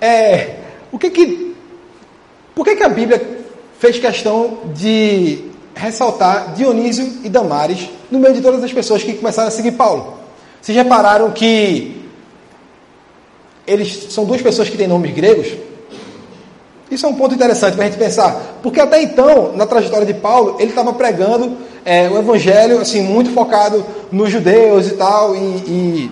É, 0.00 0.58
o 0.92 0.98
que 0.98 1.10
que, 1.10 1.56
por 2.54 2.64
que, 2.64 2.76
que 2.76 2.84
a 2.84 2.88
Bíblia 2.88 3.20
fez 3.80 3.98
questão 3.98 4.58
de 4.74 5.50
ressaltar 5.74 6.54
Dionísio 6.54 7.20
e 7.24 7.28
Damares 7.28 7.90
no 8.10 8.20
meio 8.20 8.34
de 8.34 8.40
todas 8.40 8.62
as 8.62 8.72
pessoas 8.72 9.02
que 9.02 9.14
começaram 9.14 9.48
a 9.48 9.50
seguir 9.50 9.72
Paulo? 9.72 10.18
Vocês 10.60 10.76
repararam 10.76 11.32
que 11.32 12.01
eles 13.66 14.08
são 14.10 14.24
duas 14.24 14.42
pessoas 14.42 14.68
que 14.68 14.76
têm 14.76 14.86
nomes 14.86 15.14
gregos? 15.14 15.48
Isso 16.92 17.06
é 17.06 17.08
um 17.08 17.14
ponto 17.14 17.34
interessante 17.34 17.74
para 17.74 17.84
a 17.84 17.88
gente 17.88 17.98
pensar, 17.98 18.58
porque 18.62 18.78
até 18.78 19.02
então, 19.02 19.52
na 19.54 19.64
trajetória 19.64 20.04
de 20.04 20.12
Paulo, 20.12 20.56
ele 20.58 20.68
estava 20.68 20.92
pregando 20.92 21.56
é, 21.86 22.06
o 22.08 22.18
evangelho 22.18 22.78
assim 22.80 23.00
muito 23.00 23.30
focado 23.30 23.82
nos 24.10 24.30
judeus 24.30 24.88
e 24.88 24.90
tal, 24.96 25.34
e, 25.34 25.38
e, 25.38 26.10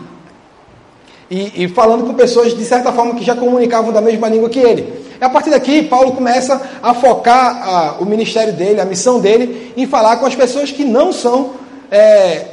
e, 1.31 1.65
e, 1.65 1.69
falando 1.69 2.07
com 2.07 2.15
pessoas 2.15 2.57
de 2.57 2.65
certa 2.65 2.93
forma 2.93 3.15
que 3.15 3.23
já 3.23 3.37
comunicavam 3.37 3.93
da 3.93 4.01
mesma 4.01 4.27
língua 4.29 4.49
que 4.49 4.59
ele. 4.59 5.05
E 5.21 5.23
a 5.23 5.29
partir 5.29 5.51
daqui, 5.51 5.83
Paulo 5.83 6.13
começa 6.13 6.61
a 6.83 6.95
focar 6.95 7.69
a, 7.69 7.97
o 8.01 8.07
ministério 8.07 8.55
dele, 8.55 8.81
a 8.81 8.87
missão 8.87 9.21
dele, 9.21 9.75
em 9.77 9.87
falar 9.87 10.17
com 10.17 10.25
as 10.25 10.35
pessoas 10.35 10.73
que 10.73 10.83
não 10.83 11.13
são, 11.13 11.51
é, 11.91 12.47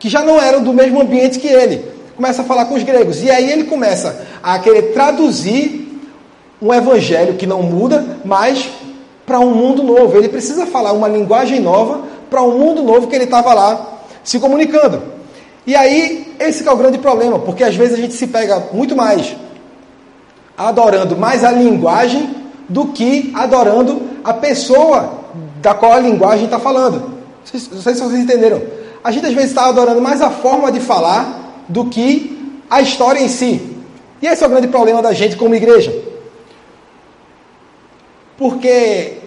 que 0.00 0.08
já 0.08 0.20
não 0.22 0.42
eram 0.42 0.64
do 0.64 0.72
mesmo 0.72 1.00
ambiente 1.00 1.38
que 1.38 1.46
ele. 1.46 1.97
Começa 2.18 2.42
a 2.42 2.44
falar 2.44 2.64
com 2.64 2.74
os 2.74 2.82
gregos. 2.82 3.22
E 3.22 3.30
aí 3.30 3.48
ele 3.48 3.62
começa 3.62 4.26
a 4.42 4.58
querer 4.58 4.92
traduzir 4.92 6.02
um 6.60 6.74
evangelho 6.74 7.34
que 7.34 7.46
não 7.46 7.62
muda, 7.62 8.18
mas 8.24 8.68
para 9.24 9.38
um 9.38 9.54
mundo 9.54 9.84
novo. 9.84 10.18
Ele 10.18 10.28
precisa 10.28 10.66
falar 10.66 10.90
uma 10.90 11.06
linguagem 11.06 11.60
nova 11.60 12.00
para 12.28 12.42
um 12.42 12.58
mundo 12.58 12.82
novo 12.82 13.06
que 13.06 13.14
ele 13.14 13.22
estava 13.22 13.54
lá 13.54 14.00
se 14.24 14.40
comunicando. 14.40 15.00
E 15.64 15.76
aí, 15.76 16.34
esse 16.40 16.66
é 16.66 16.72
o 16.72 16.76
grande 16.76 16.98
problema, 16.98 17.38
porque 17.38 17.62
às 17.62 17.76
vezes 17.76 17.94
a 17.96 18.00
gente 18.00 18.14
se 18.14 18.26
pega 18.26 18.64
muito 18.72 18.96
mais 18.96 19.36
adorando 20.56 21.16
mais 21.16 21.44
a 21.44 21.52
linguagem 21.52 22.34
do 22.68 22.86
que 22.86 23.30
adorando 23.32 24.02
a 24.24 24.34
pessoa 24.34 25.20
da 25.62 25.72
qual 25.72 25.92
a 25.92 26.00
linguagem 26.00 26.46
está 26.46 26.58
falando. 26.58 27.00
Não 27.00 27.80
sei 27.80 27.94
se 27.94 28.00
vocês 28.00 28.20
entenderam. 28.20 28.60
A 29.04 29.12
gente 29.12 29.26
às 29.26 29.34
vezes 29.34 29.50
está 29.50 29.66
adorando 29.66 30.02
mais 30.02 30.20
a 30.20 30.30
forma 30.30 30.72
de 30.72 30.80
falar 30.80 31.37
do 31.68 31.86
que 31.86 32.56
a 32.70 32.80
história 32.80 33.20
em 33.20 33.28
si. 33.28 33.76
E 34.20 34.26
esse 34.26 34.42
é 34.42 34.46
o 34.46 34.50
grande 34.50 34.68
problema 34.68 35.02
da 35.02 35.12
gente 35.12 35.36
como 35.36 35.54
igreja. 35.54 35.94
Porque 38.36 39.18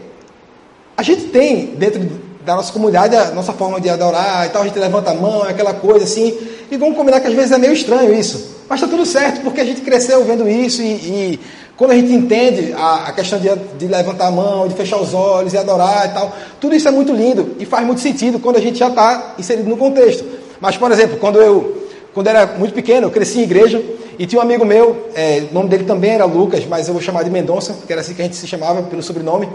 a 0.98 1.04
gente 1.04 1.26
tem 1.26 1.68
dentro 1.68 2.02
da 2.46 2.56
nossa 2.56 2.74
comunidade 2.74 3.16
a 3.16 3.32
nossa 3.32 3.54
forma 3.54 3.80
de 3.80 3.90
adorar 3.90 4.48
e 4.48 4.50
tal, 4.50 4.64
a 4.64 4.66
gente 4.66 4.80
levanta 4.80 5.12
a 5.12 5.14
mão, 5.14 5.44
aquela 5.44 5.74
coisa 5.74 6.06
assim, 6.06 6.38
e 6.70 6.78
vamos 6.78 6.96
combinar 6.96 7.20
que 7.20 7.28
às 7.28 7.34
vezes 7.34 7.52
é 7.52 7.58
meio 7.58 7.74
estranho 7.74 8.14
isso. 8.14 8.62
Mas 8.68 8.82
está 8.82 8.90
tudo 8.90 9.06
certo, 9.06 9.42
porque 9.42 9.62
a 9.62 9.66
gente 9.66 9.82
cresceu 9.82 10.24
vendo 10.24 10.48
isso 10.50 10.82
e, 10.82 10.86
e 10.86 11.40
quando 11.76 11.92
a 11.92 11.96
gente 11.96 12.14
entende 12.14 12.74
a, 12.74 13.08
a 13.08 13.12
questão 13.12 13.40
de, 13.40 13.50
de, 13.78 13.88
levantar 13.88 14.28
a 14.28 14.32
mão, 14.32 14.68
de 14.68 14.76
fechar 14.76 14.98
os 14.98 15.14
olhos 15.14 15.54
e 15.54 15.58
adorar 15.58 16.10
e 16.10 16.14
tal, 16.14 16.34
tudo 16.60 16.76
isso 16.76 16.88
é 16.88 16.92
muito 16.92 17.12
lindo 17.12 17.56
e 17.60 17.66
faz 17.66 17.86
muito 17.86 18.02
sentido 18.02 18.40
quando 18.40 18.58
a 18.58 18.62
gente 18.62 18.80
já 18.80 18.88
está 18.88 19.36
inserido 19.38 19.70
no 19.70 19.78
contexto. 19.78 20.24
Mas, 20.60 20.78
por 20.78 20.92
exemplo, 20.92 21.18
quando 21.18 21.42
eu 21.42 21.81
quando 22.14 22.28
era 22.28 22.46
muito 22.46 22.74
pequeno, 22.74 23.08
eu 23.08 23.12
cresci 23.12 23.40
em 23.40 23.44
igreja 23.44 23.82
e 24.20 24.26
tinha 24.26 24.40
um 24.40 24.44
amigo 24.44 24.66
meu, 24.66 25.08
é, 25.16 25.44
o 25.50 25.54
nome 25.54 25.70
dele 25.70 25.86
também 25.86 26.12
era 26.12 26.26
Lucas, 26.26 26.66
mas 26.66 26.88
eu 26.88 26.94
vou 26.94 27.02
chamar 27.02 27.24
de 27.24 27.30
Mendonça, 27.30 27.76
que 27.86 27.92
era 27.92 28.02
assim 28.02 28.14
que 28.14 28.22
a 28.22 28.26
gente 28.26 28.36
se 28.36 28.46
chamava 28.46 28.82
pelo 28.84 29.02
sobrenome. 29.02 29.50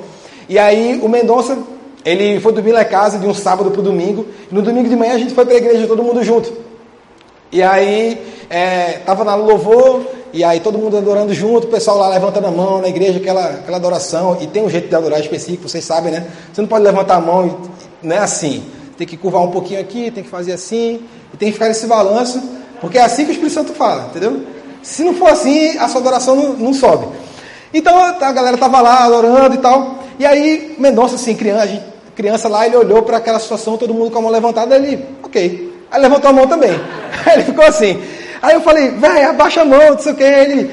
E 0.48 0.58
aí 0.58 0.98
o 1.02 1.08
Mendonça, 1.08 1.58
ele 2.04 2.40
foi 2.40 2.52
dormir 2.52 2.74
em 2.74 2.84
casa 2.84 3.18
de 3.18 3.26
um 3.26 3.34
sábado 3.34 3.70
para 3.70 3.80
o 3.80 3.82
domingo. 3.82 4.26
E 4.50 4.54
no 4.54 4.62
domingo 4.62 4.88
de 4.88 4.96
manhã 4.96 5.14
a 5.14 5.18
gente 5.18 5.34
foi 5.34 5.44
para 5.44 5.54
a 5.54 5.58
igreja 5.58 5.86
todo 5.86 6.02
mundo 6.02 6.22
junto. 6.24 6.52
E 7.52 7.62
aí 7.62 8.20
é, 8.48 9.00
tava 9.04 9.24
na 9.24 9.34
louvor 9.34 10.02
e 10.32 10.42
aí 10.42 10.60
todo 10.60 10.78
mundo 10.78 10.96
adorando 10.96 11.32
junto, 11.32 11.66
o 11.66 11.70
pessoal 11.70 11.98
lá 11.98 12.08
levantando 12.08 12.46
a 12.46 12.50
mão 12.50 12.80
na 12.80 12.88
igreja, 12.88 13.18
aquela, 13.18 13.46
aquela 13.46 13.76
adoração. 13.76 14.38
E 14.40 14.46
tem 14.46 14.62
um 14.62 14.70
jeito 14.70 14.88
de 14.88 14.94
adorar 14.94 15.20
específico, 15.20 15.68
vocês 15.68 15.84
sabem, 15.84 16.12
né? 16.12 16.26
Você 16.52 16.60
não 16.60 16.68
pode 16.68 16.84
levantar 16.84 17.16
a 17.16 17.20
mão, 17.20 17.58
não 18.02 18.16
é 18.16 18.18
assim. 18.18 18.62
Tem 18.96 19.06
que 19.06 19.16
curvar 19.16 19.42
um 19.42 19.50
pouquinho 19.50 19.80
aqui, 19.80 20.10
tem 20.10 20.24
que 20.24 20.30
fazer 20.30 20.52
assim, 20.52 21.00
e 21.32 21.36
tem 21.36 21.48
que 21.48 21.54
ficar 21.54 21.68
nesse 21.68 21.86
balanço, 21.86 22.42
porque 22.80 22.98
é 22.98 23.02
assim 23.02 23.24
que 23.24 23.30
o 23.30 23.32
Espírito 23.32 23.54
Santo 23.54 23.72
fala, 23.72 24.06
entendeu? 24.10 24.42
Se 24.82 25.02
não 25.02 25.14
for 25.14 25.28
assim, 25.28 25.76
a 25.78 25.88
sua 25.88 26.00
adoração 26.00 26.36
não, 26.36 26.52
não 26.54 26.72
sobe. 26.72 27.06
Então 27.74 27.98
a 27.98 28.32
galera 28.32 28.54
estava 28.54 28.80
lá 28.80 29.04
adorando 29.04 29.54
e 29.54 29.58
tal. 29.58 29.98
E 30.18 30.24
aí, 30.24 30.76
Mendonça, 30.78 31.16
assim, 31.16 31.34
criança, 31.34 31.82
criança 32.14 32.48
lá, 32.48 32.66
ele 32.66 32.76
olhou 32.76 33.02
para 33.02 33.18
aquela 33.18 33.38
situação, 33.38 33.76
todo 33.76 33.92
mundo 33.92 34.10
com 34.10 34.18
a 34.18 34.22
mão 34.22 34.30
levantada, 34.30 34.76
ele, 34.76 35.04
ok. 35.22 35.74
Aí 35.90 36.00
levantou 36.00 36.30
a 36.30 36.32
mão 36.32 36.46
também. 36.46 36.70
Ele 37.32 37.44
ficou 37.44 37.64
assim. 37.64 38.02
Aí 38.42 38.54
eu 38.54 38.60
falei, 38.60 38.90
velho, 38.90 39.30
abaixa 39.30 39.62
a 39.62 39.64
mão, 39.64 39.90
não 39.90 39.98
sei 39.98 40.12
o 40.12 40.16
que. 40.16 40.24
Ele, 40.24 40.70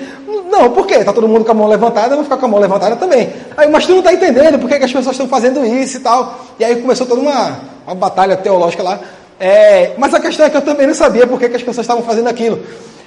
não, 0.50 0.72
por 0.72 0.88
quê? 0.88 1.04
Tá 1.04 1.14
todo 1.14 1.28
mundo 1.28 1.46
com 1.46 1.52
a 1.52 1.54
mão 1.56 1.68
levantada, 1.68 2.14
eu 2.14 2.16
vou 2.16 2.24
ficar 2.24 2.38
com 2.38 2.46
a 2.46 2.50
mão 2.50 2.60
levantada 2.60 2.96
também. 2.96 3.32
Aí, 3.56 3.70
mas 3.70 3.86
tu 3.86 3.92
não 3.92 4.00
está 4.00 4.14
entendendo 4.14 4.60
por 4.60 4.70
que, 4.70 4.78
que 4.78 4.86
as 4.86 4.92
pessoas 4.92 5.14
estão 5.14 5.28
fazendo 5.28 5.66
isso 5.66 5.98
e 5.98 6.00
tal. 6.00 6.40
E 6.60 6.64
aí 6.64 6.76
começou 6.78 7.06
toda 7.06 7.22
uma, 7.22 7.60
uma 7.86 7.96
batalha 7.96 8.36
teológica 8.36 8.84
lá. 8.84 9.00
É, 9.40 9.94
mas 9.98 10.14
a 10.14 10.20
questão 10.20 10.46
é 10.46 10.50
que 10.50 10.58
eu 10.58 10.62
também 10.62 10.88
não 10.88 10.94
sabia 10.94 11.28
por 11.28 11.40
que, 11.40 11.46
as 11.46 11.62
pessoas 11.62 11.80
estavam 11.80 12.04
fazendo 12.04 12.28
aquilo. 12.28 12.62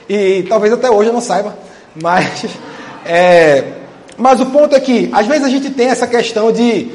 E 0.09 0.45
talvez 0.49 0.73
até 0.73 0.91
hoje 0.91 1.09
eu 1.09 1.13
não 1.15 1.21
saiba. 1.21 1.57
Mas, 1.99 2.45
é, 3.07 3.65
mas 4.19 4.39
o 4.39 4.45
ponto 4.45 4.77
é 4.77 4.81
que, 4.81 5.09
às 5.15 5.27
vezes 5.27 5.45
a 5.45 5.49
gente 5.49 5.71
tem 5.71 5.87
essa 5.87 6.07
questão 6.07 6.53
de, 6.53 6.91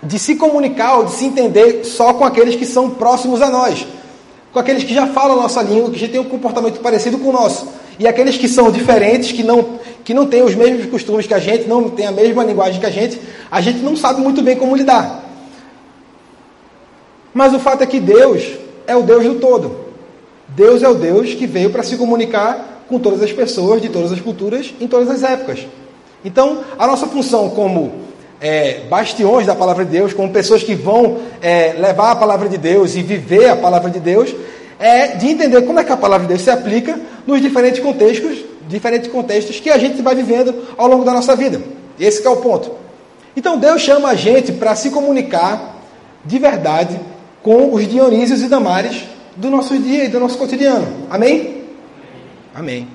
de 0.00 0.16
se 0.16 0.36
comunicar 0.36 0.98
ou 0.98 1.06
de 1.06 1.10
se 1.10 1.24
entender 1.24 1.84
só 1.84 2.14
com 2.14 2.24
aqueles 2.24 2.54
que 2.54 2.64
são 2.64 2.88
próximos 2.88 3.42
a 3.42 3.50
nós. 3.50 3.84
Com 4.52 4.60
aqueles 4.60 4.84
que 4.84 4.94
já 4.94 5.08
falam 5.08 5.40
a 5.40 5.42
nossa 5.42 5.60
língua, 5.60 5.90
que 5.90 5.98
já 5.98 6.06
têm 6.06 6.20
um 6.20 6.24
comportamento 6.24 6.78
parecido 6.78 7.18
com 7.18 7.30
o 7.30 7.32
nosso. 7.32 7.66
E 7.98 8.06
aqueles 8.06 8.36
que 8.36 8.46
são 8.46 8.70
diferentes, 8.70 9.32
que 9.32 9.42
não, 9.42 9.80
que 10.04 10.14
não 10.14 10.24
têm 10.24 10.44
os 10.44 10.54
mesmos 10.54 10.86
costumes 10.86 11.26
que 11.26 11.34
a 11.34 11.40
gente, 11.40 11.66
não 11.66 11.90
têm 11.90 12.06
a 12.06 12.12
mesma 12.12 12.44
linguagem 12.44 12.78
que 12.78 12.86
a 12.86 12.90
gente, 12.90 13.20
a 13.50 13.60
gente 13.60 13.80
não 13.80 13.96
sabe 13.96 14.20
muito 14.20 14.40
bem 14.40 14.54
como 14.54 14.76
lidar. 14.76 15.25
Mas 17.36 17.52
o 17.52 17.58
fato 17.58 17.82
é 17.82 17.86
que 17.86 18.00
Deus 18.00 18.52
é 18.86 18.96
o 18.96 19.02
Deus 19.02 19.22
do 19.26 19.34
todo. 19.34 19.76
Deus 20.48 20.82
é 20.82 20.88
o 20.88 20.94
Deus 20.94 21.34
que 21.34 21.46
veio 21.46 21.68
para 21.68 21.82
se 21.82 21.94
comunicar 21.98 22.84
com 22.88 22.98
todas 22.98 23.20
as 23.20 23.30
pessoas, 23.30 23.82
de 23.82 23.90
todas 23.90 24.10
as 24.10 24.22
culturas, 24.22 24.72
em 24.80 24.88
todas 24.88 25.10
as 25.10 25.22
épocas. 25.22 25.66
Então, 26.24 26.64
a 26.78 26.86
nossa 26.86 27.06
função 27.06 27.50
como 27.50 27.92
é, 28.40 28.84
bastiões 28.88 29.46
da 29.46 29.54
palavra 29.54 29.84
de 29.84 29.90
Deus, 29.90 30.14
como 30.14 30.32
pessoas 30.32 30.62
que 30.62 30.74
vão 30.74 31.18
é, 31.42 31.74
levar 31.78 32.12
a 32.12 32.16
palavra 32.16 32.48
de 32.48 32.56
Deus 32.56 32.96
e 32.96 33.02
viver 33.02 33.50
a 33.50 33.56
palavra 33.56 33.90
de 33.90 34.00
Deus, 34.00 34.34
é 34.78 35.08
de 35.08 35.28
entender 35.28 35.60
como 35.66 35.78
é 35.78 35.84
que 35.84 35.92
a 35.92 35.96
palavra 35.98 36.26
de 36.26 36.32
Deus 36.32 36.40
se 36.40 36.50
aplica 36.50 36.98
nos 37.26 37.42
diferentes 37.42 37.80
contextos, 37.80 38.38
diferentes 38.66 39.10
contextos 39.12 39.60
que 39.60 39.68
a 39.68 39.76
gente 39.76 40.00
vai 40.00 40.14
vivendo 40.14 40.54
ao 40.78 40.88
longo 40.88 41.04
da 41.04 41.12
nossa 41.12 41.36
vida. 41.36 41.60
Esse 42.00 42.26
é 42.26 42.30
o 42.30 42.36
ponto. 42.36 42.70
Então 43.36 43.58
Deus 43.58 43.82
chama 43.82 44.08
a 44.08 44.14
gente 44.14 44.52
para 44.52 44.74
se 44.74 44.88
comunicar 44.88 45.76
de 46.24 46.38
verdade 46.38 46.98
com 47.46 47.72
os 47.72 47.86
Dionísios 47.86 48.42
e 48.42 48.48
Damares 48.48 49.04
do 49.36 49.48
nosso 49.48 49.78
dia 49.78 50.06
e 50.06 50.08
do 50.08 50.18
nosso 50.18 50.36
cotidiano. 50.36 51.06
Amém? 51.08 51.62
Amém. 52.52 52.88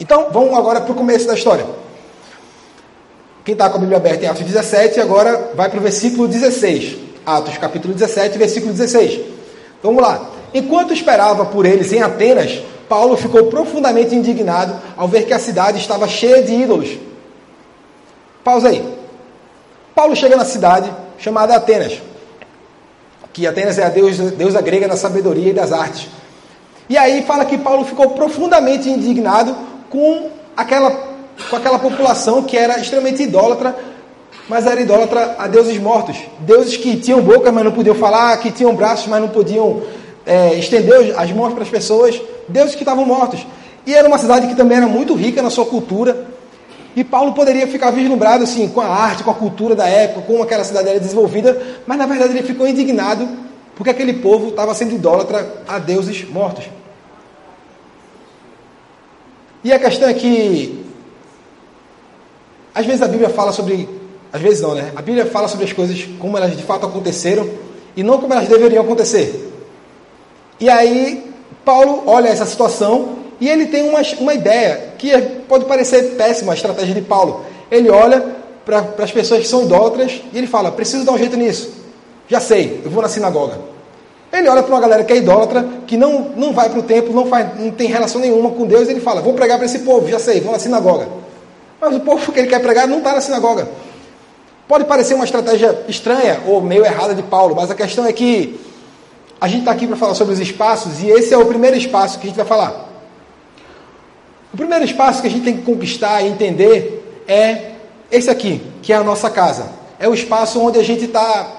Então, 0.00 0.28
vamos 0.32 0.56
agora 0.56 0.80
para 0.80 0.90
o 0.90 0.94
começo 0.94 1.26
da 1.26 1.34
história. 1.34 1.66
Quem 3.44 3.52
está 3.52 3.68
com 3.68 3.76
a 3.76 3.80
Bíblia 3.80 3.98
aberta 3.98 4.24
em 4.24 4.28
Atos 4.28 4.42
17, 4.42 4.98
agora 5.00 5.50
vai 5.54 5.68
para 5.68 5.78
o 5.78 5.82
versículo 5.82 6.26
16. 6.26 6.96
Atos 7.26 7.58
capítulo 7.58 7.92
17, 7.92 8.38
versículo 8.38 8.72
16. 8.72 9.20
Vamos 9.82 10.02
lá. 10.02 10.30
Enquanto 10.54 10.94
esperava 10.94 11.44
por 11.44 11.66
eles 11.66 11.92
em 11.92 12.00
Atenas, 12.00 12.62
Paulo 12.88 13.18
ficou 13.18 13.48
profundamente 13.48 14.14
indignado 14.14 14.80
ao 14.96 15.06
ver 15.06 15.26
que 15.26 15.34
a 15.34 15.38
cidade 15.38 15.76
estava 15.76 16.08
cheia 16.08 16.42
de 16.42 16.54
ídolos. 16.54 16.96
Pausa 18.42 18.70
aí. 18.70 18.82
Paulo 19.94 20.16
chega 20.16 20.36
na 20.36 20.46
cidade 20.46 20.90
chamada 21.18 21.54
Atenas 21.54 22.08
que 23.38 23.46
Atenas 23.46 23.78
é 23.78 23.84
a 23.84 23.88
deusa, 23.88 24.32
deusa 24.32 24.60
grega 24.60 24.88
da 24.88 24.96
sabedoria 24.96 25.50
e 25.50 25.52
das 25.52 25.72
artes. 25.72 26.08
E 26.88 26.98
aí 26.98 27.22
fala 27.22 27.44
que 27.44 27.56
Paulo 27.56 27.84
ficou 27.84 28.10
profundamente 28.10 28.90
indignado 28.90 29.54
com 29.88 30.28
aquela, 30.56 30.90
com 31.48 31.54
aquela 31.54 31.78
população 31.78 32.42
que 32.42 32.56
era 32.56 32.80
extremamente 32.80 33.22
idólatra, 33.22 33.76
mas 34.48 34.66
era 34.66 34.80
idólatra 34.80 35.36
a 35.38 35.46
deuses 35.46 35.78
mortos. 35.78 36.16
Deuses 36.40 36.76
que 36.76 36.96
tinham 36.96 37.22
boca, 37.22 37.52
mas 37.52 37.64
não 37.64 37.70
podiam 37.70 37.94
falar, 37.94 38.36
que 38.38 38.50
tinham 38.50 38.74
braços, 38.74 39.06
mas 39.06 39.20
não 39.20 39.28
podiam 39.28 39.82
é, 40.26 40.54
estender 40.54 41.14
as 41.16 41.30
mãos 41.30 41.54
para 41.54 41.62
as 41.62 41.68
pessoas. 41.68 42.20
Deuses 42.48 42.74
que 42.74 42.82
estavam 42.82 43.04
mortos. 43.04 43.46
E 43.86 43.94
era 43.94 44.08
uma 44.08 44.18
cidade 44.18 44.48
que 44.48 44.56
também 44.56 44.78
era 44.78 44.88
muito 44.88 45.14
rica 45.14 45.40
na 45.42 45.50
sua 45.50 45.64
cultura. 45.64 46.26
E 46.98 47.04
Paulo 47.04 47.32
poderia 47.32 47.64
ficar 47.68 47.92
vislumbrado 47.92 48.42
assim, 48.42 48.66
com 48.66 48.80
a 48.80 48.88
arte, 48.88 49.22
com 49.22 49.30
a 49.30 49.34
cultura 49.34 49.76
da 49.76 49.86
época, 49.86 50.22
como 50.22 50.42
aquela 50.42 50.64
cidade 50.64 50.88
era 50.88 50.98
desenvolvida, 50.98 51.56
mas 51.86 51.96
na 51.96 52.06
verdade 52.06 52.36
ele 52.36 52.42
ficou 52.42 52.66
indignado 52.66 53.28
porque 53.76 53.90
aquele 53.90 54.14
povo 54.14 54.48
estava 54.48 54.74
sendo 54.74 54.96
idólatra 54.96 55.62
a 55.68 55.78
deuses 55.78 56.28
mortos. 56.28 56.64
E 59.62 59.72
a 59.72 59.78
questão 59.78 60.08
é 60.08 60.14
que 60.14 60.84
às 62.74 62.84
vezes 62.84 63.00
a 63.00 63.06
Bíblia 63.06 63.30
fala 63.30 63.52
sobre, 63.52 63.88
às 64.32 64.42
vezes 64.42 64.60
não, 64.60 64.74
né? 64.74 64.90
A 64.96 65.00
Bíblia 65.00 65.24
fala 65.24 65.46
sobre 65.46 65.66
as 65.66 65.72
coisas 65.72 66.02
como 66.18 66.36
elas 66.36 66.56
de 66.56 66.64
fato 66.64 66.84
aconteceram 66.84 67.48
e 67.94 68.02
não 68.02 68.18
como 68.18 68.34
elas 68.34 68.48
deveriam 68.48 68.82
acontecer. 68.82 69.52
E 70.58 70.68
aí 70.68 71.32
Paulo 71.64 72.02
olha 72.06 72.26
essa 72.26 72.44
situação 72.44 73.18
e 73.40 73.48
ele 73.48 73.66
tem 73.66 73.88
uma, 73.88 74.00
uma 74.18 74.34
ideia 74.34 74.94
que 74.98 75.12
é, 75.12 75.20
pode 75.20 75.64
parecer 75.64 76.16
péssima 76.16 76.52
a 76.52 76.54
estratégia 76.54 76.94
de 76.94 77.02
Paulo. 77.02 77.44
Ele 77.70 77.88
olha 77.88 78.24
para 78.64 78.84
as 78.98 79.12
pessoas 79.12 79.40
que 79.40 79.48
são 79.48 79.62
idólatras 79.62 80.20
e 80.32 80.38
ele 80.38 80.46
fala: 80.46 80.72
preciso 80.72 81.04
dar 81.04 81.12
um 81.12 81.18
jeito 81.18 81.36
nisso. 81.36 81.72
Já 82.28 82.40
sei, 82.40 82.80
eu 82.84 82.90
vou 82.90 83.02
na 83.02 83.08
sinagoga. 83.08 83.58
Ele 84.30 84.48
olha 84.48 84.62
para 84.62 84.74
uma 84.74 84.80
galera 84.80 85.04
que 85.04 85.12
é 85.12 85.16
idólatra, 85.16 85.66
que 85.86 85.96
não, 85.96 86.32
não 86.36 86.52
vai 86.52 86.68
para 86.68 86.78
o 86.78 86.82
templo, 86.82 87.14
não, 87.14 87.26
faz, 87.26 87.58
não 87.58 87.70
tem 87.70 87.88
relação 87.88 88.20
nenhuma 88.20 88.50
com 88.50 88.66
Deus, 88.66 88.88
e 88.88 88.90
ele 88.90 89.00
fala: 89.00 89.22
vou 89.22 89.34
pregar 89.34 89.56
para 89.56 89.66
esse 89.66 89.78
povo, 89.80 90.08
já 90.08 90.18
sei, 90.18 90.40
vou 90.40 90.52
na 90.52 90.58
sinagoga. 90.58 91.08
Mas 91.80 91.94
o 91.96 92.00
povo 92.00 92.32
que 92.32 92.40
ele 92.40 92.48
quer 92.48 92.60
pregar 92.60 92.86
não 92.86 92.98
está 92.98 93.14
na 93.14 93.20
sinagoga. 93.20 93.68
Pode 94.66 94.84
parecer 94.84 95.14
uma 95.14 95.24
estratégia 95.24 95.84
estranha 95.88 96.40
ou 96.46 96.60
meio 96.60 96.84
errada 96.84 97.14
de 97.14 97.22
Paulo, 97.22 97.54
mas 97.54 97.70
a 97.70 97.74
questão 97.74 98.04
é 98.04 98.12
que 98.12 98.60
a 99.40 99.48
gente 99.48 99.60
está 99.60 99.70
aqui 99.70 99.86
para 99.86 99.96
falar 99.96 100.14
sobre 100.14 100.34
os 100.34 100.40
espaços, 100.40 101.00
e 101.00 101.08
esse 101.08 101.32
é 101.32 101.38
o 101.38 101.46
primeiro 101.46 101.76
espaço 101.76 102.18
que 102.18 102.26
a 102.26 102.28
gente 102.28 102.36
vai 102.36 102.44
falar. 102.44 102.87
O 104.52 104.56
primeiro 104.56 104.84
espaço 104.84 105.20
que 105.20 105.28
a 105.28 105.30
gente 105.30 105.44
tem 105.44 105.56
que 105.56 105.62
conquistar 105.62 106.22
e 106.22 106.28
entender 106.28 107.22
é 107.28 107.72
esse 108.10 108.30
aqui, 108.30 108.62
que 108.82 108.92
é 108.92 108.96
a 108.96 109.04
nossa 109.04 109.28
casa. 109.28 109.70
É 109.98 110.08
o 110.08 110.14
espaço 110.14 110.60
onde 110.60 110.78
a 110.78 110.82
gente 110.82 111.04
está 111.04 111.52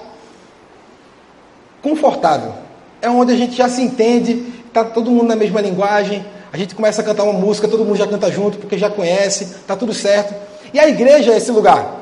confortável. 1.82 2.54
É 3.00 3.08
onde 3.08 3.32
a 3.32 3.36
gente 3.36 3.56
já 3.56 3.68
se 3.68 3.80
entende, 3.80 4.52
está 4.66 4.84
todo 4.84 5.10
mundo 5.10 5.28
na 5.28 5.36
mesma 5.36 5.60
linguagem, 5.60 6.24
a 6.52 6.56
gente 6.56 6.74
começa 6.74 7.00
a 7.00 7.04
cantar 7.04 7.22
uma 7.22 7.32
música, 7.32 7.68
todo 7.68 7.84
mundo 7.84 7.96
já 7.96 8.06
canta 8.06 8.30
junto, 8.30 8.58
porque 8.58 8.76
já 8.76 8.90
conhece, 8.90 9.44
está 9.44 9.76
tudo 9.76 9.94
certo. 9.94 10.34
E 10.74 10.80
a 10.80 10.88
igreja 10.88 11.32
é 11.32 11.36
esse 11.36 11.52
lugar. 11.52 12.00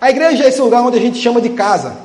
A 0.00 0.10
igreja 0.10 0.44
é 0.44 0.48
esse 0.48 0.60
lugar 0.60 0.82
onde 0.82 0.96
a 0.96 1.00
gente 1.00 1.18
chama 1.18 1.40
de 1.40 1.50
casa. 1.50 1.96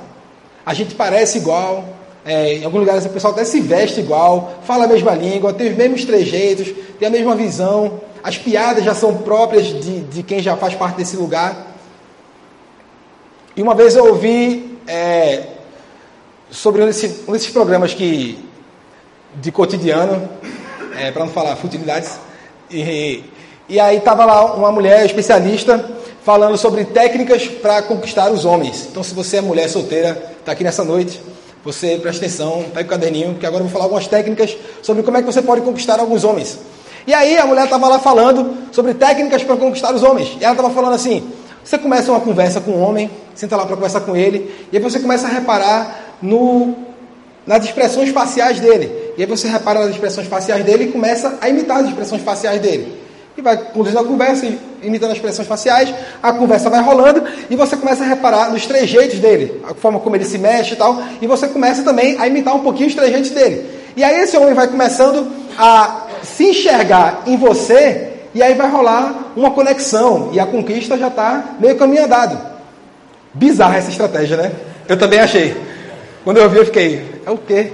A 0.66 0.74
gente 0.74 0.94
parece 0.94 1.38
igual, 1.38 1.86
é, 2.26 2.56
em 2.56 2.66
alguns 2.66 2.80
lugares 2.80 3.06
o 3.06 3.10
pessoal 3.10 3.34
até 3.34 3.46
se 3.46 3.62
veste 3.62 4.00
igual, 4.00 4.60
fala 4.64 4.86
a 4.86 4.88
mesma 4.88 5.14
língua, 5.14 5.54
tem 5.54 5.70
os 5.70 5.78
mesmos 5.78 6.04
trejeitos, 6.06 6.74
tem 6.98 7.08
a 7.08 7.12
mesma 7.12 7.36
visão. 7.36 8.02
As 8.24 8.36
piadas 8.36 8.84
já 8.84 8.96
são 8.96 9.18
próprias 9.18 9.68
de, 9.68 10.00
de 10.00 10.24
quem 10.24 10.40
já 10.40 10.58
faz 10.58 10.74
parte 10.74 10.98
desse 10.98 11.16
lugar. 11.16 11.76
E 13.56 13.62
uma 13.62 13.76
vez 13.76 13.96
eu 13.96 14.08
ouvi 14.08 14.80
é, 14.88 15.44
sobre 16.50 16.82
um 16.82 16.88
desses, 16.88 17.22
um 17.28 17.34
desses, 17.34 17.50
programas 17.52 17.94
que 17.94 18.44
de 19.36 19.52
cotidiano, 19.52 20.28
é, 20.98 21.12
para 21.12 21.26
não 21.26 21.32
falar 21.32 21.56
futilidades, 21.58 22.18
e, 22.72 23.24
e 23.70 23.80
aí 23.80 23.98
estava 23.98 24.26
lá 24.26 24.56
uma 24.56 24.72
mulher 24.72 25.06
especialista 25.06 25.94
falando 26.24 26.58
sobre 26.58 26.86
técnicas 26.86 27.48
para 27.48 27.84
conquistar 27.84 28.32
os 28.32 28.46
homens. 28.46 28.88
Então, 28.90 29.04
se 29.04 29.14
você 29.14 29.38
é 29.38 29.42
mulher 29.42 29.70
solteira, 29.70 30.34
está 30.40 30.54
aqui 30.54 30.64
nessa 30.64 30.84
noite, 30.84 31.22
você 31.66 31.98
presta 32.00 32.24
atenção, 32.24 32.66
pega 32.72 32.86
o 32.86 32.90
caderninho, 32.90 33.32
porque 33.32 33.46
agora 33.46 33.64
eu 33.64 33.66
vou 33.66 33.74
falar 33.74 33.86
algumas 33.86 34.08
técnicas 34.08 34.56
sobre 34.84 35.02
como 35.02 35.18
é 35.18 35.22
que 35.22 35.26
você 35.26 35.42
pode 35.42 35.62
conquistar 35.62 36.00
alguns 36.00 36.24
homens. 36.24 36.60
E 37.08 37.14
aí 37.14 37.38
a 37.40 37.46
mulher 37.46 37.66
estava 37.66 37.88
lá 37.88 37.98
falando 37.98 38.56
sobre 38.72 38.94
técnicas 38.94 39.44
para 39.44 39.58
conquistar 39.58 39.94
os 39.94 40.04
homens. 40.04 40.38
E 40.40 40.44
ela 40.44 40.54
estava 40.54 40.70
falando 40.70 40.94
assim: 40.94 41.28
você 41.64 41.80
começa 41.80 42.12
uma 42.12 42.22
conversa 42.22 42.62
com 42.62 42.72
um 42.72 42.82
homem, 42.84 43.10
senta 43.34 43.58
lá 43.58 43.66
para 43.66 43.76
conversar 43.76 44.02
com 44.02 44.16
ele, 44.16 44.68
e 44.72 44.78
aí 44.78 44.84
você 44.84 45.00
começa 45.00 45.26
a 45.26 45.30
reparar 45.32 46.18
no, 46.22 46.76
nas 47.48 47.66
expressões 47.66 48.10
faciais 48.10 48.60
dele. 48.60 49.14
E 49.18 49.24
aí 49.24 49.28
você 49.28 49.48
repara 49.48 49.80
nas 49.80 49.90
expressões 49.90 50.28
faciais 50.28 50.64
dele 50.64 50.86
e 50.86 50.92
começa 50.92 51.36
a 51.42 51.50
imitar 51.50 51.80
as 51.80 51.88
expressões 51.88 52.22
faciais 52.22 52.62
dele. 52.62 53.05
E 53.38 53.42
vai 53.42 53.58
conduzindo 53.58 54.00
a 54.00 54.04
conversa, 54.04 54.46
imitando 54.82 55.12
as 55.12 55.18
expressões 55.18 55.48
faciais, 55.48 55.94
a 56.24 56.32
conversa 56.32 56.70
vai 56.70 56.82
rolando 56.82 57.24
e 57.50 57.56
você 57.56 57.76
começa 57.76 58.04
a 58.04 58.08
reparar 58.08 58.50
nos 58.50 58.66
trejeitos 58.66 59.20
dele, 59.20 59.62
a 59.70 59.74
forma 59.74 60.00
como 60.00 60.16
ele 60.16 60.24
se 60.24 60.38
mexe 60.38 60.74
e 60.74 60.78
tal, 60.78 61.02
e 61.22 61.28
você 61.28 61.48
começa 61.48 61.84
também 61.84 62.18
a 62.18 62.28
imitar 62.28 62.56
um 62.56 62.62
pouquinho 62.62 62.88
os 62.88 62.96
trejeitos 62.96 63.32
dele. 63.32 63.70
E 63.98 64.04
aí 64.04 64.22
esse 64.22 64.38
homem 64.38 64.54
vai 64.54 64.68
começando 64.68 65.28
a 65.58 66.08
se 66.24 66.50
enxergar 66.50 67.24
em 67.28 67.36
você 67.36 68.14
e 68.34 68.44
aí 68.44 68.54
vai 68.54 68.70
rolar 68.70 69.32
uma 69.36 69.52
conexão 69.52 70.30
e 70.34 70.40
a 70.40 70.46
conquista 70.46 70.98
já 70.98 71.08
está 71.08 71.56
meio 71.60 71.78
caminho 71.78 72.06
andado. 72.06 72.38
Bizarra 73.34 73.78
essa 73.78 73.90
estratégia, 73.90 74.38
né? 74.38 74.52
Eu 74.88 74.98
também 74.98 75.20
achei. 75.20 75.56
Quando 76.24 76.38
eu 76.38 76.50
vi, 76.50 76.58
eu 76.58 76.66
fiquei, 76.66 77.22
é 77.26 77.32
o 77.32 77.38
quê? 77.38 77.72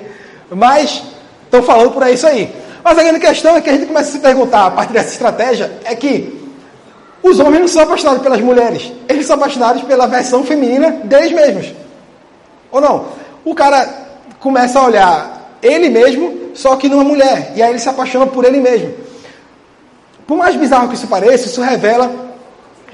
Mas 0.49 1.03
estão 1.45 1.63
falando 1.63 1.91
por 1.91 2.03
aí 2.03 2.15
isso 2.15 2.27
aí. 2.27 2.53
Mas 2.83 2.97
a 2.97 3.03
grande 3.03 3.19
questão 3.19 3.55
é 3.55 3.61
que 3.61 3.69
a 3.69 3.73
gente 3.73 3.85
começa 3.85 4.09
a 4.09 4.11
se 4.11 4.19
perguntar 4.19 4.65
a 4.65 4.71
partir 4.71 4.93
dessa 4.93 5.09
estratégia 5.09 5.71
é 5.83 5.95
que 5.95 6.39
os 7.21 7.39
homens 7.39 7.61
não 7.61 7.67
são 7.67 7.83
apaixonados 7.83 8.23
pelas 8.23 8.41
mulheres, 8.41 8.91
eles 9.07 9.25
são 9.25 9.35
apaixonados 9.35 9.83
pela 9.83 10.07
versão 10.07 10.43
feminina 10.43 10.91
deles 11.03 11.31
mesmos. 11.31 11.73
Ou 12.71 12.81
não? 12.81 13.05
O 13.45 13.53
cara 13.53 13.87
começa 14.39 14.79
a 14.79 14.85
olhar 14.85 15.57
ele 15.61 15.89
mesmo, 15.89 16.49
só 16.55 16.75
que 16.75 16.89
numa 16.89 17.03
mulher, 17.03 17.53
e 17.55 17.61
aí 17.61 17.69
ele 17.69 17.79
se 17.79 17.87
apaixona 17.87 18.25
por 18.25 18.43
ele 18.43 18.59
mesmo. 18.59 18.93
Por 20.25 20.37
mais 20.37 20.55
bizarro 20.55 20.87
que 20.87 20.95
isso 20.95 21.07
pareça, 21.07 21.47
isso 21.47 21.61
revela 21.61 22.11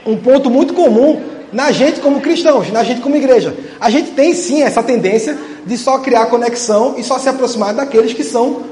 um 0.06 0.18
ponto 0.18 0.50
muito 0.50 0.74
comum 0.74 1.22
na 1.52 1.72
gente 1.72 2.02
como 2.02 2.20
cristãos, 2.20 2.72
na 2.72 2.84
gente 2.84 3.00
como 3.00 3.16
igreja. 3.16 3.56
A 3.80 3.90
gente 3.90 4.12
tem 4.12 4.34
sim 4.34 4.64
essa 4.64 4.84
tendência 4.84 5.38
de 5.66 5.78
só 5.78 6.00
criar 6.00 6.26
conexão 6.26 6.96
e 6.98 7.04
só 7.04 7.18
se 7.18 7.30
aproximar 7.30 7.74
daqueles 7.74 8.14
que 8.14 8.24
são 8.24 8.64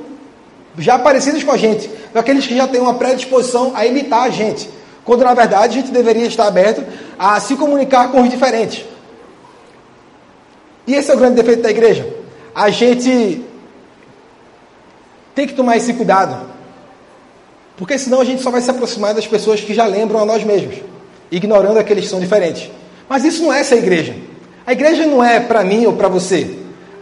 já 0.77 0.99
parecidos 0.99 1.43
com 1.43 1.51
a 1.51 1.57
gente, 1.57 1.89
daqueles 2.13 2.45
que 2.45 2.55
já 2.55 2.67
têm 2.67 2.81
uma 2.81 2.95
predisposição 2.95 3.71
a 3.75 3.85
imitar 3.85 4.23
a 4.23 4.29
gente. 4.29 4.69
Quando 5.03 5.23
na 5.23 5.33
verdade 5.33 5.77
a 5.77 5.81
gente 5.81 5.91
deveria 5.91 6.25
estar 6.25 6.47
aberto 6.47 6.83
a 7.17 7.39
se 7.39 7.55
comunicar 7.55 8.11
com 8.11 8.21
os 8.21 8.29
diferentes. 8.29 8.85
E 10.87 10.93
esse 10.93 11.11
é 11.11 11.13
o 11.13 11.17
grande 11.17 11.35
defeito 11.35 11.61
da 11.61 11.69
igreja. 11.69 12.07
A 12.53 12.69
gente 12.69 13.43
tem 15.33 15.47
que 15.47 15.53
tomar 15.53 15.77
esse 15.77 15.93
cuidado. 15.93 16.53
Porque 17.77 17.97
senão 17.97 18.21
a 18.21 18.25
gente 18.25 18.41
só 18.41 18.49
vai 18.49 18.61
se 18.61 18.71
aproximar 18.71 19.13
das 19.13 19.27
pessoas 19.27 19.59
que 19.59 19.73
já 19.73 19.85
lembram 19.85 20.19
a 20.19 20.25
nós 20.25 20.43
mesmos, 20.43 20.75
ignorando 21.29 21.77
aqueles 21.77 22.05
que 22.05 22.09
são 22.09 22.19
diferentes. 22.19 22.69
Mas 23.09 23.25
isso 23.25 23.43
não 23.43 23.51
é 23.51 23.59
essa 23.59 23.75
igreja. 23.75 24.15
A 24.65 24.71
igreja 24.71 25.05
não 25.05 25.23
é 25.23 25.39
para 25.39 25.63
mim 25.63 25.85
ou 25.85 25.93
para 25.93 26.07
você. 26.07 26.57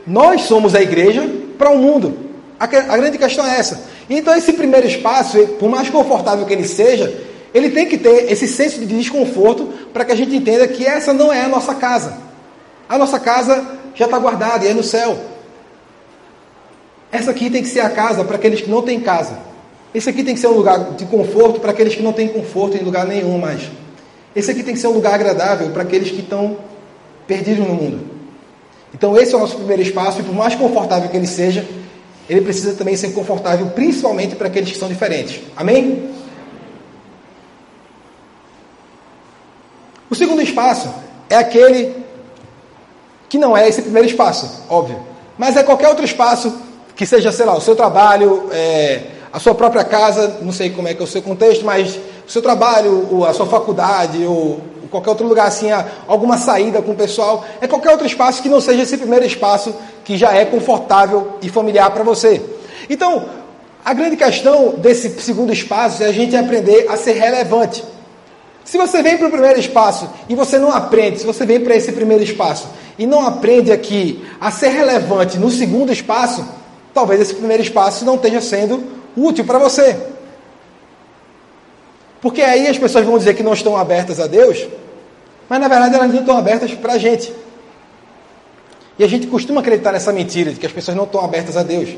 Nós 0.06 0.42
somos 0.42 0.74
a 0.76 0.82
igreja 0.82 1.30
para 1.58 1.70
o 1.70 1.78
mundo. 1.78 2.18
A, 2.64 2.94
a 2.94 2.98
grande 2.98 3.18
questão 3.18 3.46
é 3.46 3.60
essa. 3.60 3.82
Então, 4.10 4.34
esse 4.34 4.54
primeiro 4.54 4.88
espaço, 4.88 5.38
por 5.60 5.70
mais 5.70 5.90
confortável 5.90 6.46
que 6.46 6.54
ele 6.54 6.66
seja, 6.66 7.14
ele 7.54 7.70
tem 7.72 7.86
que 7.86 7.98
ter 7.98 8.32
esse 8.32 8.48
senso 8.48 8.80
de 8.80 8.86
desconforto 8.86 9.66
para 9.92 10.06
que 10.06 10.14
a 10.14 10.16
gente 10.16 10.34
entenda 10.34 10.66
que 10.66 10.86
essa 10.86 11.14
não 11.14 11.32
é 11.32 11.42
a 11.42 11.50
nossa 11.50 11.76
casa. 11.76 12.18
A 12.88 12.98
nossa 12.98 13.20
casa 13.20 13.66
já 13.94 14.06
está 14.06 14.18
guardada 14.18 14.64
e 14.64 14.70
é 14.70 14.74
no 14.74 14.82
céu. 14.82 15.18
Essa 17.12 17.32
aqui 17.32 17.50
tem 17.50 17.62
que 17.62 17.68
ser 17.68 17.82
a 17.82 17.90
casa 17.90 18.24
para 18.24 18.38
aqueles 18.38 18.62
que 18.62 18.70
não 18.70 18.82
têm 18.82 19.02
casa. 19.02 19.38
Esse 19.94 20.10
aqui 20.10 20.24
tem 20.24 20.34
que 20.34 20.40
ser 20.40 20.48
um 20.48 20.54
lugar 20.54 20.94
de 20.94 21.06
conforto 21.06 21.60
para 21.60 21.72
aqueles 21.72 21.94
que 21.94 22.02
não 22.02 22.14
têm 22.14 22.30
conforto 22.30 22.78
em 22.78 22.82
lugar 22.82 23.06
nenhum 23.06 23.38
mais. 23.38 23.70
Esse 24.34 24.52
aqui 24.52 24.64
tem 24.64 24.74
que 24.74 24.80
ser 24.80 24.88
um 24.88 24.94
lugar 24.94 25.14
agradável 25.14 25.70
para 25.72 25.84
aqueles 25.84 26.10
que 26.10 26.22
estão 26.22 26.58
perdidos 27.28 27.68
no 27.68 27.74
mundo. 27.74 28.14
Então, 28.94 29.18
esse 29.18 29.34
é 29.34 29.38
o 29.38 29.42
nosso 29.42 29.58
primeiro 29.58 29.82
espaço, 29.82 30.22
e 30.22 30.24
por 30.24 30.34
mais 30.34 30.56
confortável 30.56 31.10
que 31.10 31.18
ele 31.18 31.28
seja, 31.28 31.68
ele 32.30 32.42
precisa 32.42 32.74
também 32.74 32.96
ser 32.96 33.12
confortável, 33.14 33.68
principalmente 33.68 34.36
para 34.36 34.48
aqueles 34.48 34.72
que 34.72 34.78
são 34.78 34.88
diferentes. 34.88 35.42
Amém? 35.56 36.10
O 40.10 40.16
segundo 40.16 40.42
espaço 40.42 40.94
é 41.30 41.36
aquele 41.36 41.96
que 43.28 43.38
não 43.38 43.58
é 43.58 43.68
esse 43.68 43.82
primeiro 43.82 44.08
espaço, 44.08 44.64
óbvio, 44.70 45.00
mas 45.38 45.58
é 45.58 45.64
qualquer 45.64 45.90
outro 45.90 46.06
espaço 46.06 46.56
que 46.96 47.06
seja, 47.06 47.32
sei 47.32 47.46
lá, 47.46 47.58
o 47.58 47.62
seu 47.62 47.76
trabalho, 47.76 48.50
é, 48.52 49.08
a 49.32 49.40
sua 49.40 49.56
própria 49.56 49.84
casa, 49.84 50.38
não 50.44 50.52
sei 50.52 50.70
como 50.70 50.88
é 50.88 50.94
que 50.94 51.02
é 51.02 51.04
o 51.04 51.08
seu 51.08 51.22
contexto, 51.22 51.66
mas 51.66 52.00
o 52.28 52.30
seu 52.32 52.42
trabalho, 52.42 53.26
a 53.26 53.34
sua 53.34 53.48
faculdade, 53.48 54.24
ou 54.24 54.62
qualquer 54.94 55.10
outro 55.10 55.28
lugar 55.28 55.48
assim, 55.48 55.70
alguma 56.08 56.38
saída 56.38 56.82
com 56.82 56.92
o 56.92 56.96
pessoal, 56.96 57.44
é 57.60 57.68
qualquer 57.68 57.90
outro 57.90 58.06
espaço 58.06 58.44
que 58.44 58.48
não 58.48 58.62
seja 58.62 58.84
esse 58.84 58.96
primeiro 58.96 59.26
espaço 59.26 59.74
que 60.06 60.16
já 60.16 60.34
é 60.34 60.46
confortável 60.46 61.40
e 61.42 61.50
familiar 61.50 61.90
para 61.92 62.04
você. 62.04 62.40
Então, 62.88 63.26
a 63.84 63.92
grande 63.94 64.16
questão 64.16 64.76
desse 64.78 65.10
segundo 65.20 65.52
espaço 65.52 66.04
é 66.04 66.06
a 66.06 66.12
gente 66.12 66.36
aprender 66.36 66.86
a 66.88 66.96
ser 66.96 67.14
relevante. 67.14 67.84
Se 68.64 68.78
você 68.78 69.02
vem 69.02 69.18
para 69.18 69.28
o 69.28 69.32
primeiro 69.32 69.60
espaço 69.60 70.08
e 70.30 70.36
você 70.36 70.60
não 70.60 70.72
aprende, 70.72 71.20
se 71.20 71.26
você 71.26 71.46
vem 71.46 71.60
para 71.60 71.76
esse 71.76 71.92
primeiro 71.92 72.24
espaço 72.24 72.68
e 72.98 73.06
não 73.08 73.26
aprende 73.26 73.72
aqui 73.72 74.24
a 74.40 74.52
ser 74.52 74.70
relevante 74.70 75.40
no 75.40 75.50
segundo 75.50 75.92
espaço, 75.92 76.46
talvez 76.94 77.20
esse 77.20 77.34
primeiro 77.34 77.64
espaço 77.64 78.06
não 78.06 78.16
esteja 78.16 78.40
sendo 78.40 78.84
útil 79.18 79.44
para 79.44 79.58
você. 79.58 79.98
Porque 82.22 82.42
aí 82.42 82.68
as 82.68 82.78
pessoas 82.78 83.06
vão 83.06 83.18
dizer 83.18 83.34
que 83.34 83.44
não 83.44 83.52
estão 83.52 83.76
abertas 83.76 84.18
a 84.18 84.28
Deus, 84.28 84.66
mas 85.50 85.60
na 85.60 85.68
verdade 85.68 85.96
elas 85.96 86.12
não 86.12 86.20
estão 86.20 86.38
abertas 86.38 86.74
para 86.74 86.94
a 86.94 86.98
gente. 86.98 87.34
E 88.98 89.04
a 89.04 89.08
gente 89.08 89.28
costuma 89.28 89.62
acreditar 89.62 89.92
nessa 89.92 90.12
mentira 90.14 90.52
de 90.52 90.60
que 90.60 90.66
as 90.66 90.72
pessoas 90.72 90.96
não 90.96 91.06
estão 91.06 91.24
abertas 91.24 91.58
a 91.58 91.64
Deus. 91.64 91.90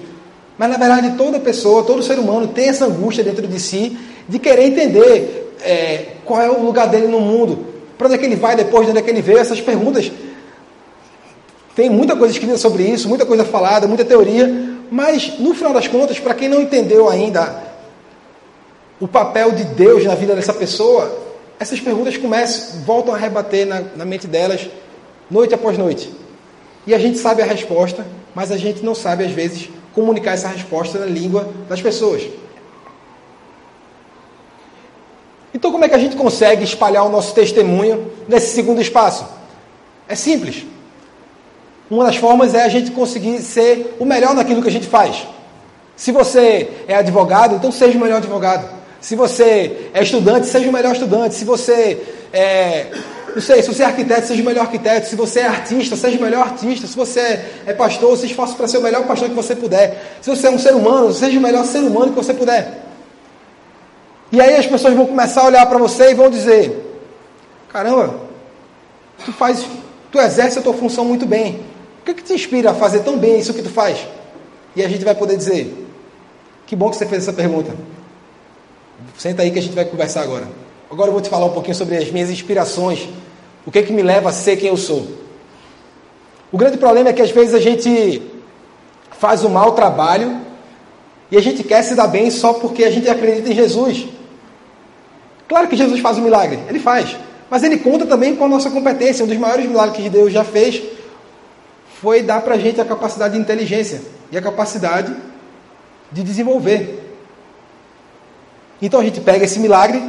Mas 0.57 0.69
na 0.69 0.77
verdade 0.77 1.17
toda 1.17 1.39
pessoa, 1.39 1.83
todo 1.83 2.01
ser 2.01 2.17
humano 2.17 2.47
tem 2.47 2.69
essa 2.69 2.85
angústia 2.85 3.23
dentro 3.23 3.47
de 3.47 3.59
si 3.59 3.97
de 4.27 4.39
querer 4.39 4.65
entender 4.65 5.53
é, 5.61 6.13
qual 6.23 6.41
é 6.41 6.49
o 6.49 6.63
lugar 6.63 6.87
dele 6.87 7.07
no 7.07 7.19
mundo, 7.19 7.65
para 7.97 8.07
onde 8.07 8.15
é 8.15 8.17
que 8.17 8.25
ele 8.25 8.35
vai 8.35 8.55
depois, 8.55 8.85
de 8.85 8.91
onde 8.91 8.99
é 8.99 9.01
que 9.01 9.09
ele 9.09 9.21
veio, 9.21 9.39
essas 9.39 9.61
perguntas. 9.61 10.11
Tem 11.75 11.89
muita 11.89 12.15
coisa 12.15 12.33
escrita 12.33 12.57
sobre 12.57 12.83
isso, 12.83 13.07
muita 13.09 13.25
coisa 13.25 13.43
falada, 13.43 13.87
muita 13.87 14.05
teoria, 14.05 14.77
mas 14.89 15.37
no 15.39 15.53
final 15.53 15.73
das 15.73 15.87
contas, 15.87 16.19
para 16.19 16.33
quem 16.33 16.47
não 16.47 16.61
entendeu 16.61 17.09
ainda 17.09 17.63
o 18.99 19.07
papel 19.07 19.51
de 19.51 19.65
Deus 19.65 20.05
na 20.05 20.15
vida 20.15 20.33
dessa 20.35 20.53
pessoa, 20.53 21.24
essas 21.59 21.79
perguntas 21.79 22.17
começam, 22.17 22.81
voltam 22.81 23.13
a 23.13 23.17
rebater 23.17 23.65
na, 23.65 23.81
na 23.95 24.05
mente 24.05 24.27
delas 24.27 24.67
noite 25.29 25.53
após 25.53 25.77
noite. 25.77 26.11
E 26.85 26.93
a 26.93 26.99
gente 26.99 27.17
sabe 27.17 27.41
a 27.41 27.45
resposta, 27.45 28.05
mas 28.33 28.51
a 28.51 28.57
gente 28.57 28.83
não 28.83 28.93
sabe, 28.93 29.23
às 29.23 29.31
vezes, 29.31 29.69
comunicar 29.93 30.33
essa 30.33 30.47
resposta 30.47 30.99
na 30.99 31.05
língua 31.05 31.49
das 31.67 31.81
pessoas. 31.81 32.23
Então, 35.53 35.71
como 35.71 35.85
é 35.85 35.89
que 35.89 35.95
a 35.95 35.99
gente 35.99 36.17
consegue 36.17 36.63
espalhar 36.63 37.05
o 37.05 37.09
nosso 37.09 37.33
testemunho 37.33 38.11
nesse 38.27 38.53
segundo 38.53 38.81
espaço? 38.81 39.25
É 40.07 40.13
simples. 40.13 40.65
Uma 41.89 42.05
das 42.05 42.17
formas 42.17 42.53
é 42.53 42.63
a 42.63 42.69
gente 42.69 42.91
conseguir 42.91 43.39
ser 43.39 43.95
o 43.97 44.05
melhor 44.05 44.35
naquilo 44.35 44.61
que 44.61 44.67
a 44.67 44.71
gente 44.71 44.87
faz. 44.87 45.25
Se 45.95 46.11
você 46.11 46.69
é 46.87 46.95
advogado, 46.95 47.55
então 47.55 47.71
seja 47.71 47.97
o 47.97 48.01
melhor 48.01 48.17
advogado. 48.17 48.74
Se 49.05 49.15
você 49.15 49.91
é 49.93 50.01
estudante, 50.01 50.47
seja 50.47 50.67
o 50.67 50.73
melhor 50.73 50.93
estudante. 50.93 51.35
Se 51.35 51.45
você 51.45 52.01
é, 52.33 52.87
não 53.35 53.39
sei, 53.39 53.61
se 53.61 53.71
você 53.71 53.83
é 53.83 53.85
arquiteto, 53.85 54.25
seja 54.25 54.41
o 54.41 54.45
melhor 54.45 54.61
arquiteto. 54.61 55.07
Se 55.07 55.15
você 55.15 55.41
é 55.41 55.45
artista, 55.45 55.95
seja 55.95 56.17
o 56.17 56.21
melhor 56.23 56.41
artista. 56.41 56.87
Se 56.87 56.95
você 56.95 57.39
é 57.67 57.73
pastor, 57.73 58.17
se 58.17 58.25
esforce 58.25 58.55
para 58.55 58.67
ser 58.67 58.79
o 58.79 58.81
melhor 58.81 59.05
pastor 59.05 59.29
que 59.29 59.35
você 59.35 59.55
puder. 59.55 60.17
Se 60.23 60.27
você 60.31 60.47
é 60.47 60.49
um 60.49 60.57
ser 60.57 60.73
humano, 60.73 61.13
seja 61.13 61.37
o 61.37 61.41
melhor 61.41 61.65
ser 61.65 61.83
humano 61.83 62.13
que 62.13 62.15
você 62.15 62.33
puder. 62.33 62.83
E 64.31 64.41
aí 64.41 64.55
as 64.55 64.65
pessoas 64.65 64.95
vão 64.95 65.05
começar 65.05 65.41
a 65.41 65.45
olhar 65.45 65.67
para 65.67 65.77
você 65.77 66.09
e 66.09 66.15
vão 66.15 66.31
dizer: 66.31 66.97
Caramba, 67.71 68.15
tu 69.23 69.31
faz, 69.33 69.67
tu 70.11 70.19
exerce 70.19 70.57
a 70.57 70.63
tua 70.63 70.73
função 70.73 71.05
muito 71.05 71.27
bem. 71.27 71.63
O 72.01 72.05
que, 72.05 72.15
que 72.15 72.23
te 72.23 72.33
inspira 72.33 72.71
a 72.71 72.73
fazer 72.73 73.01
tão 73.01 73.19
bem 73.19 73.37
isso 73.37 73.53
que 73.53 73.61
tu 73.61 73.69
faz? 73.69 73.99
E 74.75 74.83
a 74.83 74.89
gente 74.89 75.05
vai 75.05 75.13
poder 75.13 75.37
dizer: 75.37 75.87
Que 76.65 76.75
bom 76.75 76.89
que 76.89 76.95
você 76.95 77.05
fez 77.05 77.21
essa 77.21 77.33
pergunta. 77.33 77.71
Senta 79.17 79.41
aí 79.41 79.51
que 79.51 79.59
a 79.59 79.61
gente 79.61 79.75
vai 79.75 79.85
conversar 79.85 80.21
agora. 80.21 80.47
Agora 80.89 81.09
eu 81.09 81.13
vou 81.13 81.21
te 81.21 81.29
falar 81.29 81.45
um 81.45 81.53
pouquinho 81.53 81.75
sobre 81.75 81.97
as 81.97 82.11
minhas 82.11 82.29
inspirações. 82.29 83.07
O 83.65 83.71
que, 83.71 83.81
que 83.83 83.91
me 83.91 84.03
leva 84.03 84.29
a 84.29 84.31
ser 84.31 84.57
quem 84.57 84.69
eu 84.69 84.77
sou. 84.77 85.07
O 86.51 86.57
grande 86.57 86.77
problema 86.77 87.09
é 87.09 87.13
que 87.13 87.21
às 87.21 87.31
vezes 87.31 87.53
a 87.53 87.59
gente 87.59 88.21
faz 89.17 89.43
um 89.43 89.49
mau 89.49 89.71
trabalho 89.71 90.39
e 91.31 91.37
a 91.37 91.41
gente 91.41 91.63
quer 91.63 91.81
se 91.81 91.95
dar 91.95 92.07
bem 92.07 92.29
só 92.29 92.53
porque 92.53 92.83
a 92.83 92.91
gente 92.91 93.09
acredita 93.09 93.49
em 93.49 93.55
Jesus. 93.55 94.07
Claro 95.47 95.67
que 95.67 95.75
Jesus 95.75 95.99
faz 95.99 96.17
um 96.17 96.21
milagre, 96.21 96.59
ele 96.69 96.79
faz. 96.79 97.17
Mas 97.49 97.63
ele 97.63 97.77
conta 97.77 98.05
também 98.05 98.35
com 98.35 98.45
a 98.45 98.47
nossa 98.47 98.69
competência. 98.69 99.23
Um 99.23 99.27
dos 99.27 99.37
maiores 99.37 99.65
milagres 99.65 100.03
que 100.03 100.09
Deus 100.09 100.31
já 100.31 100.43
fez 100.43 100.81
foi 102.01 102.21
dar 102.21 102.41
para 102.41 102.55
a 102.55 102.57
gente 102.57 102.79
a 102.79 102.85
capacidade 102.85 103.33
de 103.33 103.39
inteligência 103.39 104.01
e 104.31 104.37
a 104.37 104.41
capacidade 104.41 105.15
de 106.11 106.23
desenvolver. 106.23 107.04
Então 108.81 108.99
a 108.99 109.03
gente 109.03 109.21
pega 109.21 109.45
esse 109.45 109.59
milagre 109.59 110.01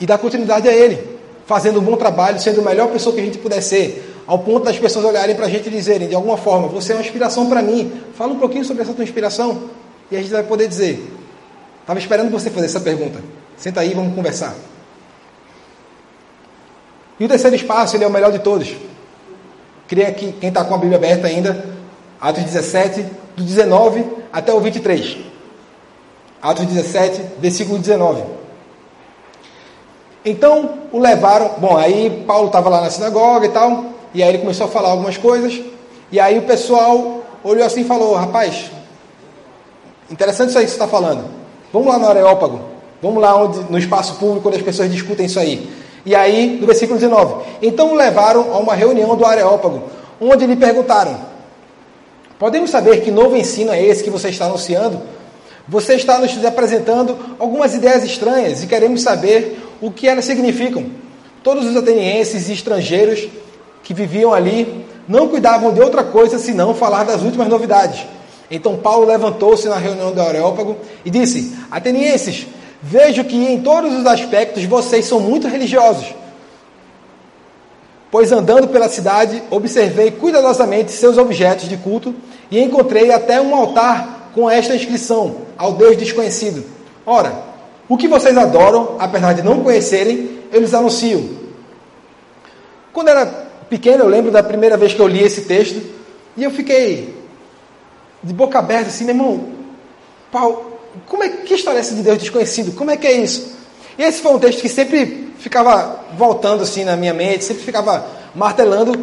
e 0.00 0.06
dá 0.06 0.18
continuidade 0.18 0.68
a 0.68 0.72
ele, 0.72 1.18
fazendo 1.46 1.80
um 1.80 1.82
bom 1.82 1.96
trabalho, 1.96 2.40
sendo 2.40 2.60
a 2.60 2.64
melhor 2.64 2.88
pessoa 2.88 3.14
que 3.14 3.20
a 3.20 3.24
gente 3.24 3.38
puder 3.38 3.60
ser, 3.62 4.14
ao 4.26 4.40
ponto 4.40 4.64
das 4.64 4.78
pessoas 4.78 5.04
olharem 5.04 5.34
para 5.36 5.46
a 5.46 5.48
gente 5.48 5.68
e 5.68 5.70
dizerem, 5.70 6.08
de 6.08 6.14
alguma 6.14 6.36
forma, 6.36 6.66
você 6.68 6.92
é 6.92 6.96
uma 6.96 7.02
inspiração 7.02 7.48
para 7.48 7.62
mim. 7.62 7.92
Fala 8.14 8.32
um 8.32 8.38
pouquinho 8.38 8.64
sobre 8.64 8.82
essa 8.82 8.92
tua 8.92 9.04
inspiração 9.04 9.70
e 10.10 10.16
a 10.16 10.20
gente 10.20 10.32
vai 10.32 10.42
poder 10.42 10.68
dizer, 10.68 11.02
estava 11.80 11.98
esperando 11.98 12.30
você 12.30 12.50
fazer 12.50 12.66
essa 12.66 12.80
pergunta. 12.80 13.20
Senta 13.56 13.80
aí, 13.80 13.94
vamos 13.94 14.14
conversar. 14.14 14.54
E 17.18 17.24
o 17.24 17.28
terceiro 17.28 17.56
espaço, 17.56 17.96
ele 17.96 18.04
é 18.04 18.06
o 18.06 18.10
melhor 18.10 18.30
de 18.30 18.40
todos. 18.40 18.74
Queria 19.88 20.12
que 20.12 20.32
quem 20.32 20.48
está 20.48 20.64
com 20.64 20.74
a 20.74 20.78
Bíblia 20.78 20.98
aberta 20.98 21.26
ainda, 21.28 21.64
Atos 22.20 22.42
17, 22.44 23.02
do 23.36 23.42
19 23.42 24.04
até 24.32 24.52
o 24.52 24.60
23. 24.60 25.18
Atos 26.42 26.66
17, 26.66 27.22
versículo 27.38 27.78
19. 27.78 28.22
Então 30.24 30.70
o 30.92 30.98
levaram. 30.98 31.52
Bom, 31.58 31.76
aí 31.76 32.24
Paulo 32.26 32.48
estava 32.48 32.68
lá 32.68 32.80
na 32.80 32.90
sinagoga 32.90 33.46
e 33.46 33.50
tal, 33.50 33.84
e 34.12 34.22
aí 34.22 34.28
ele 34.28 34.38
começou 34.38 34.66
a 34.66 34.68
falar 34.68 34.90
algumas 34.90 35.16
coisas, 35.16 35.60
e 36.10 36.18
aí 36.18 36.38
o 36.38 36.42
pessoal 36.42 37.22
olhou 37.44 37.64
assim 37.64 37.82
e 37.82 37.84
falou: 37.84 38.14
Rapaz, 38.14 38.70
interessante 40.10 40.48
isso 40.50 40.58
aí 40.58 40.64
que 40.64 40.70
você 40.70 40.76
está 40.76 40.88
falando. 40.88 41.24
Vamos 41.72 41.88
lá 41.88 41.98
no 41.98 42.08
Areópago, 42.08 42.60
vamos 43.00 43.22
lá 43.22 43.36
onde, 43.36 43.60
no 43.70 43.78
espaço 43.78 44.16
público 44.16 44.48
onde 44.48 44.58
as 44.58 44.64
pessoas 44.64 44.90
discutem 44.90 45.26
isso 45.26 45.38
aí. 45.38 45.70
E 46.04 46.14
aí, 46.14 46.58
no 46.60 46.66
versículo 46.66 46.98
19: 46.98 47.44
Então 47.62 47.92
o 47.92 47.94
levaram 47.94 48.52
a 48.52 48.58
uma 48.58 48.74
reunião 48.74 49.16
do 49.16 49.24
Areópago, 49.24 49.84
onde 50.20 50.44
lhe 50.44 50.56
perguntaram: 50.56 51.16
Podemos 52.38 52.70
saber 52.70 53.00
que 53.00 53.12
novo 53.12 53.36
ensino 53.36 53.72
é 53.72 53.80
esse 53.80 54.02
que 54.02 54.10
você 54.10 54.28
está 54.28 54.46
anunciando? 54.46 55.00
Você 55.68 55.94
está 55.94 56.18
nos 56.18 56.44
apresentando 56.44 57.18
algumas 57.38 57.74
ideias 57.74 58.04
estranhas 58.04 58.62
e 58.62 58.66
queremos 58.66 59.02
saber 59.02 59.58
o 59.80 59.90
que 59.90 60.06
elas 60.06 60.24
significam. 60.24 60.86
Todos 61.42 61.66
os 61.66 61.76
atenienses 61.76 62.48
e 62.48 62.52
estrangeiros 62.52 63.28
que 63.82 63.92
viviam 63.92 64.32
ali 64.32 64.86
não 65.08 65.28
cuidavam 65.28 65.72
de 65.72 65.80
outra 65.80 66.04
coisa 66.04 66.38
senão 66.38 66.74
falar 66.74 67.04
das 67.04 67.22
últimas 67.22 67.48
novidades. 67.48 68.04
Então 68.48 68.76
Paulo 68.76 69.06
levantou-se 69.06 69.68
na 69.68 69.76
reunião 69.76 70.12
do 70.12 70.20
Areópago 70.20 70.76
e 71.04 71.10
disse: 71.10 71.56
Atenienses, 71.68 72.46
vejo 72.80 73.24
que 73.24 73.36
em 73.36 73.60
todos 73.60 73.92
os 73.92 74.06
aspectos 74.06 74.64
vocês 74.64 75.04
são 75.04 75.18
muito 75.18 75.48
religiosos. 75.48 76.14
Pois 78.08 78.30
andando 78.30 78.68
pela 78.68 78.88
cidade, 78.88 79.42
observei 79.50 80.12
cuidadosamente 80.12 80.92
seus 80.92 81.18
objetos 81.18 81.68
de 81.68 81.76
culto 81.76 82.14
e 82.50 82.60
encontrei 82.60 83.10
até 83.10 83.40
um 83.40 83.54
altar 83.54 84.15
com 84.36 84.48
esta 84.48 84.76
inscrição: 84.76 85.34
Ao 85.56 85.72
Deus 85.72 85.96
desconhecido. 85.96 86.62
Ora, 87.06 87.42
o 87.88 87.96
que 87.96 88.06
vocês 88.06 88.36
adoram, 88.36 88.96
apesar 88.98 89.32
de 89.32 89.42
não 89.42 89.64
conhecerem, 89.64 90.42
eles 90.52 90.74
anunciam. 90.74 91.26
Quando 92.92 93.08
era 93.08 93.26
pequeno, 93.70 94.04
eu 94.04 94.08
lembro 94.08 94.30
da 94.30 94.42
primeira 94.42 94.76
vez 94.76 94.92
que 94.92 95.00
eu 95.00 95.08
li 95.08 95.22
esse 95.22 95.42
texto 95.42 95.82
e 96.36 96.44
eu 96.44 96.50
fiquei 96.50 97.16
de 98.22 98.32
boca 98.32 98.58
aberta 98.58 98.88
assim, 98.88 99.04
meu 99.04 99.14
irmão, 99.14 99.48
Paulo, 100.30 100.78
como 101.06 101.22
é 101.22 101.28
que 101.28 101.54
história 101.54 101.78
é 101.78 101.80
essa 101.80 101.94
de 101.94 102.02
Deus 102.02 102.18
desconhecido? 102.18 102.76
Como 102.76 102.90
é 102.90 102.96
que 102.96 103.06
é 103.06 103.12
isso? 103.12 103.56
E 103.96 104.02
esse 104.02 104.20
foi 104.20 104.32
um 104.32 104.38
texto 104.38 104.60
que 104.60 104.68
sempre 104.68 105.32
ficava 105.38 106.00
voltando 106.16 106.62
assim 106.62 106.84
na 106.84 106.96
minha 106.96 107.14
mente, 107.14 107.44
sempre 107.44 107.62
ficava 107.62 108.06
martelando. 108.34 108.98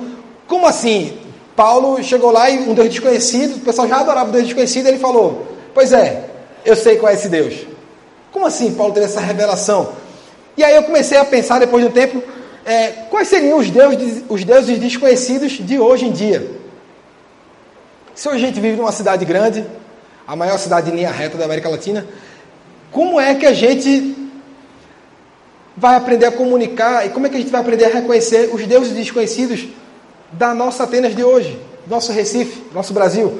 Como 0.48 0.68
assim? 0.68 1.18
Paulo 1.56 2.02
chegou 2.04 2.32
lá 2.32 2.50
e 2.50 2.60
um 2.68 2.74
Deus 2.74 2.90
desconhecido, 2.90 3.58
o 3.58 3.60
pessoal 3.60 3.88
já 3.88 4.00
adorava 4.00 4.30
o 4.30 4.32
Deus 4.32 4.46
desconhecido, 4.46 4.88
ele 4.88 5.00
falou: 5.00 5.48
Pois 5.74 5.94
é, 5.94 6.30
eu 6.66 6.76
sei 6.76 6.98
qual 6.98 7.12
é 7.12 7.16
esse 7.16 7.30
Deus. 7.30 7.56
Como 8.32 8.46
assim 8.46 8.74
Paulo 8.74 8.94
teve 8.94 9.06
essa 9.06 9.20
revelação? 9.20 9.94
E 10.58 10.64
aí 10.64 10.76
eu 10.76 10.84
comecei 10.84 11.18
a 11.18 11.26
pensar, 11.26 11.60
depois 11.60 11.84
de 11.84 11.90
um 11.90 11.94
tempo, 11.94 12.24
é, 12.66 12.90
quais 13.10 13.28
seriam 13.28 13.60
os 13.60 13.70
deuses, 13.70 14.24
os 14.28 14.44
deuses 14.44 14.80
desconhecidos 14.80 15.52
de 15.54 15.80
hoje 15.80 16.06
em 16.06 16.12
dia? 16.12 16.50
Se 18.16 18.28
hoje 18.28 18.44
a 18.44 18.48
gente 18.48 18.60
vive 18.60 18.78
numa 18.78 18.92
cidade 18.92 19.26
grande, 19.26 19.66
a 20.28 20.36
maior 20.36 20.58
cidade 20.58 20.90
em 20.90 20.96
linha 20.96 21.12
reta 21.12 21.38
da 21.38 21.46
América 21.46 21.70
Latina, 21.70 22.06
como 22.92 23.20
é 23.20 23.36
que 23.36 23.46
a 23.46 23.54
gente 23.54 24.16
vai 25.76 25.96
aprender 25.96 26.28
a 26.28 26.32
comunicar 26.32 27.06
e 27.06 27.10
como 27.10 27.26
é 27.26 27.30
que 27.30 27.36
a 27.36 27.40
gente 27.40 27.52
vai 27.52 27.62
aprender 27.62 27.86
a 27.86 27.90
reconhecer 27.90 28.52
os 28.54 28.66
deuses 28.66 28.94
desconhecidos 28.94 29.68
da 30.34 30.54
nossa 30.54 30.84
Atenas 30.84 31.16
de 31.16 31.24
hoje, 31.24 31.60
nosso 31.88 32.12
Recife, 32.12 32.64
nosso 32.74 32.94
Brasil? 32.94 33.40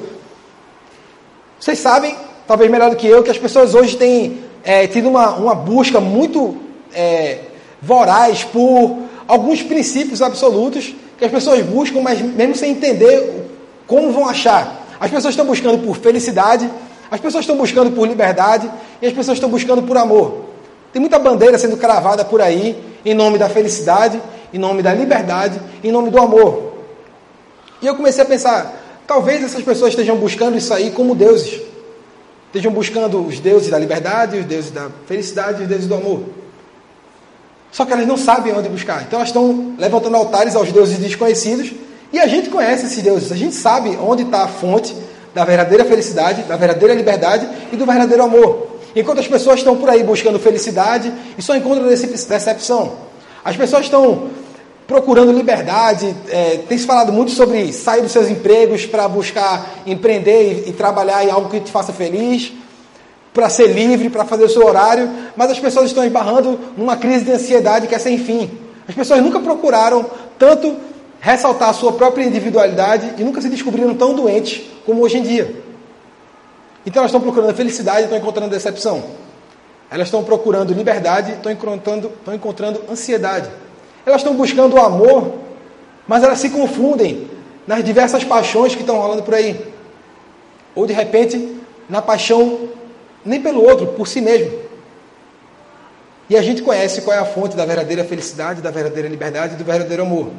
Vocês 1.58 1.78
sabem, 1.78 2.16
talvez 2.46 2.70
melhor 2.70 2.90
do 2.90 2.96
que 2.96 3.06
eu, 3.06 3.22
que 3.22 3.30
as 3.30 3.38
pessoas 3.38 3.74
hoje 3.74 3.96
têm 3.96 4.40
é, 4.62 4.86
tido 4.86 5.08
uma, 5.08 5.34
uma 5.36 5.54
busca 5.54 6.00
muito 6.00 6.56
é, 6.92 7.40
voraz 7.80 8.44
por 8.44 8.98
alguns 9.26 9.62
princípios 9.62 10.22
absolutos 10.22 10.94
que 11.18 11.24
as 11.24 11.30
pessoas 11.30 11.64
buscam, 11.64 12.00
mas 12.00 12.20
mesmo 12.20 12.54
sem 12.54 12.72
entender 12.72 13.48
como 13.86 14.12
vão 14.12 14.28
achar. 14.28 14.82
As 15.00 15.10
pessoas 15.10 15.32
estão 15.32 15.46
buscando 15.46 15.78
por 15.84 15.96
felicidade, 15.96 16.70
as 17.10 17.20
pessoas 17.20 17.42
estão 17.42 17.56
buscando 17.56 17.90
por 17.92 18.06
liberdade 18.06 18.70
e 19.00 19.06
as 19.06 19.12
pessoas 19.12 19.36
estão 19.36 19.50
buscando 19.50 19.82
por 19.82 19.96
amor. 19.96 20.44
Tem 20.92 21.00
muita 21.00 21.18
bandeira 21.18 21.58
sendo 21.58 21.76
cravada 21.76 22.24
por 22.24 22.40
aí 22.40 22.78
em 23.04 23.14
nome 23.14 23.36
da 23.38 23.48
felicidade, 23.48 24.20
em 24.52 24.58
nome 24.58 24.82
da 24.82 24.94
liberdade, 24.94 25.60
em 25.82 25.90
nome 25.90 26.10
do 26.10 26.18
amor. 26.18 26.73
E 27.84 27.86
eu 27.86 27.94
comecei 27.94 28.22
a 28.22 28.26
pensar, 28.26 28.82
talvez 29.06 29.44
essas 29.44 29.62
pessoas 29.62 29.90
estejam 29.90 30.16
buscando 30.16 30.56
isso 30.56 30.72
aí 30.72 30.90
como 30.90 31.14
deuses. 31.14 31.60
Estejam 32.46 32.72
buscando 32.72 33.20
os 33.26 33.38
deuses 33.38 33.68
da 33.68 33.78
liberdade, 33.78 34.38
os 34.38 34.46
deuses 34.46 34.70
da 34.70 34.88
felicidade, 35.06 35.64
os 35.64 35.68
deuses 35.68 35.86
do 35.86 35.94
amor. 35.94 36.22
Só 37.70 37.84
que 37.84 37.92
elas 37.92 38.06
não 38.06 38.16
sabem 38.16 38.54
onde 38.54 38.70
buscar. 38.70 39.02
Então 39.02 39.18
elas 39.18 39.28
estão 39.28 39.74
levantando 39.78 40.16
altares 40.16 40.56
aos 40.56 40.72
deuses 40.72 40.96
desconhecidos. 40.96 41.72
E 42.10 42.18
a 42.18 42.26
gente 42.26 42.48
conhece 42.48 42.86
esses 42.86 43.02
deuses. 43.02 43.30
A 43.30 43.36
gente 43.36 43.54
sabe 43.54 43.98
onde 44.00 44.22
está 44.22 44.44
a 44.44 44.48
fonte 44.48 44.96
da 45.34 45.44
verdadeira 45.44 45.84
felicidade, 45.84 46.42
da 46.44 46.56
verdadeira 46.56 46.94
liberdade 46.94 47.46
e 47.70 47.76
do 47.76 47.84
verdadeiro 47.84 48.22
amor. 48.22 48.78
Enquanto 48.96 49.18
as 49.18 49.28
pessoas 49.28 49.58
estão 49.58 49.76
por 49.76 49.90
aí 49.90 50.02
buscando 50.02 50.38
felicidade 50.38 51.12
e 51.36 51.42
só 51.42 51.54
encontram 51.54 51.86
decepção. 51.86 52.94
As 53.44 53.58
pessoas 53.58 53.84
estão 53.84 54.30
procurando 54.86 55.32
liberdade, 55.32 56.14
é, 56.28 56.58
tem 56.68 56.76
se 56.76 56.86
falado 56.86 57.12
muito 57.12 57.30
sobre 57.30 57.72
sair 57.72 58.02
dos 58.02 58.12
seus 58.12 58.28
empregos 58.28 58.84
para 58.84 59.08
buscar 59.08 59.82
empreender 59.86 60.64
e, 60.66 60.70
e, 60.70 60.72
trabalhar 60.72 61.24
em 61.24 61.30
algo 61.30 61.48
que 61.48 61.60
te 61.60 61.70
faça 61.70 61.92
feliz, 61.92 62.52
para 63.32 63.48
ser 63.48 63.68
livre, 63.68 64.10
para 64.10 64.24
fazer 64.24 64.44
o 64.44 64.48
seu 64.48 64.64
horário, 64.64 65.10
mas 65.36 65.50
as 65.50 65.58
pessoas 65.58 65.86
estão 65.86 66.04
esbarrando 66.04 66.58
numa 66.76 66.96
crise 66.96 67.24
de 67.24 67.32
ansiedade 67.32 67.88
que 67.88 67.94
é 67.94 67.98
sem 67.98 68.18
fim. 68.18 68.50
As 68.86 68.94
pessoas 68.94 69.20
nunca 69.20 69.40
procuraram 69.40 70.06
tanto 70.38 70.76
ressaltar 71.20 71.70
a 71.70 71.72
sua 71.72 71.92
própria 71.92 72.24
individualidade 72.24 73.14
e 73.18 73.24
nunca 73.24 73.40
se 73.40 73.48
descobriram 73.48 73.94
tão 73.94 74.14
doentes 74.14 74.62
como 74.84 75.02
hoje 75.02 75.18
em 75.18 75.22
dia. 75.22 75.56
Então 76.86 77.00
elas 77.00 77.10
estão 77.10 77.20
procurando 77.20 77.54
felicidade 77.54 78.02
e 78.02 78.04
estão 78.04 78.18
encontrando 78.18 78.50
decepção. 78.50 79.02
Elas 79.90 80.08
estão 80.08 80.22
procurando 80.22 80.72
liberdade 80.74 81.32
e 81.32 81.34
estão 81.34 81.50
encontrando, 81.50 82.12
estão 82.18 82.34
encontrando 82.34 82.82
ansiedade. 82.90 83.48
Elas 84.06 84.20
estão 84.20 84.34
buscando 84.34 84.74
o 84.74 84.80
amor, 84.80 85.34
mas 86.06 86.22
elas 86.22 86.38
se 86.38 86.50
confundem 86.50 87.28
nas 87.66 87.82
diversas 87.82 88.24
paixões 88.24 88.74
que 88.74 88.80
estão 88.82 88.98
rolando 88.98 89.22
por 89.22 89.34
aí. 89.34 89.58
Ou 90.74 90.86
de 90.86 90.92
repente, 90.92 91.56
na 91.88 92.02
paixão 92.02 92.68
nem 93.24 93.40
pelo 93.40 93.62
outro, 93.62 93.86
por 93.88 94.06
si 94.06 94.20
mesmo. 94.20 94.64
E 96.28 96.36
a 96.36 96.42
gente 96.42 96.62
conhece 96.62 97.02
qual 97.02 97.16
é 97.16 97.20
a 97.20 97.24
fonte 97.24 97.56
da 97.56 97.64
verdadeira 97.64 98.04
felicidade, 98.04 98.60
da 98.60 98.70
verdadeira 98.70 99.08
liberdade 99.08 99.54
e 99.54 99.56
do 99.56 99.64
verdadeiro 99.64 100.02
amor. 100.02 100.30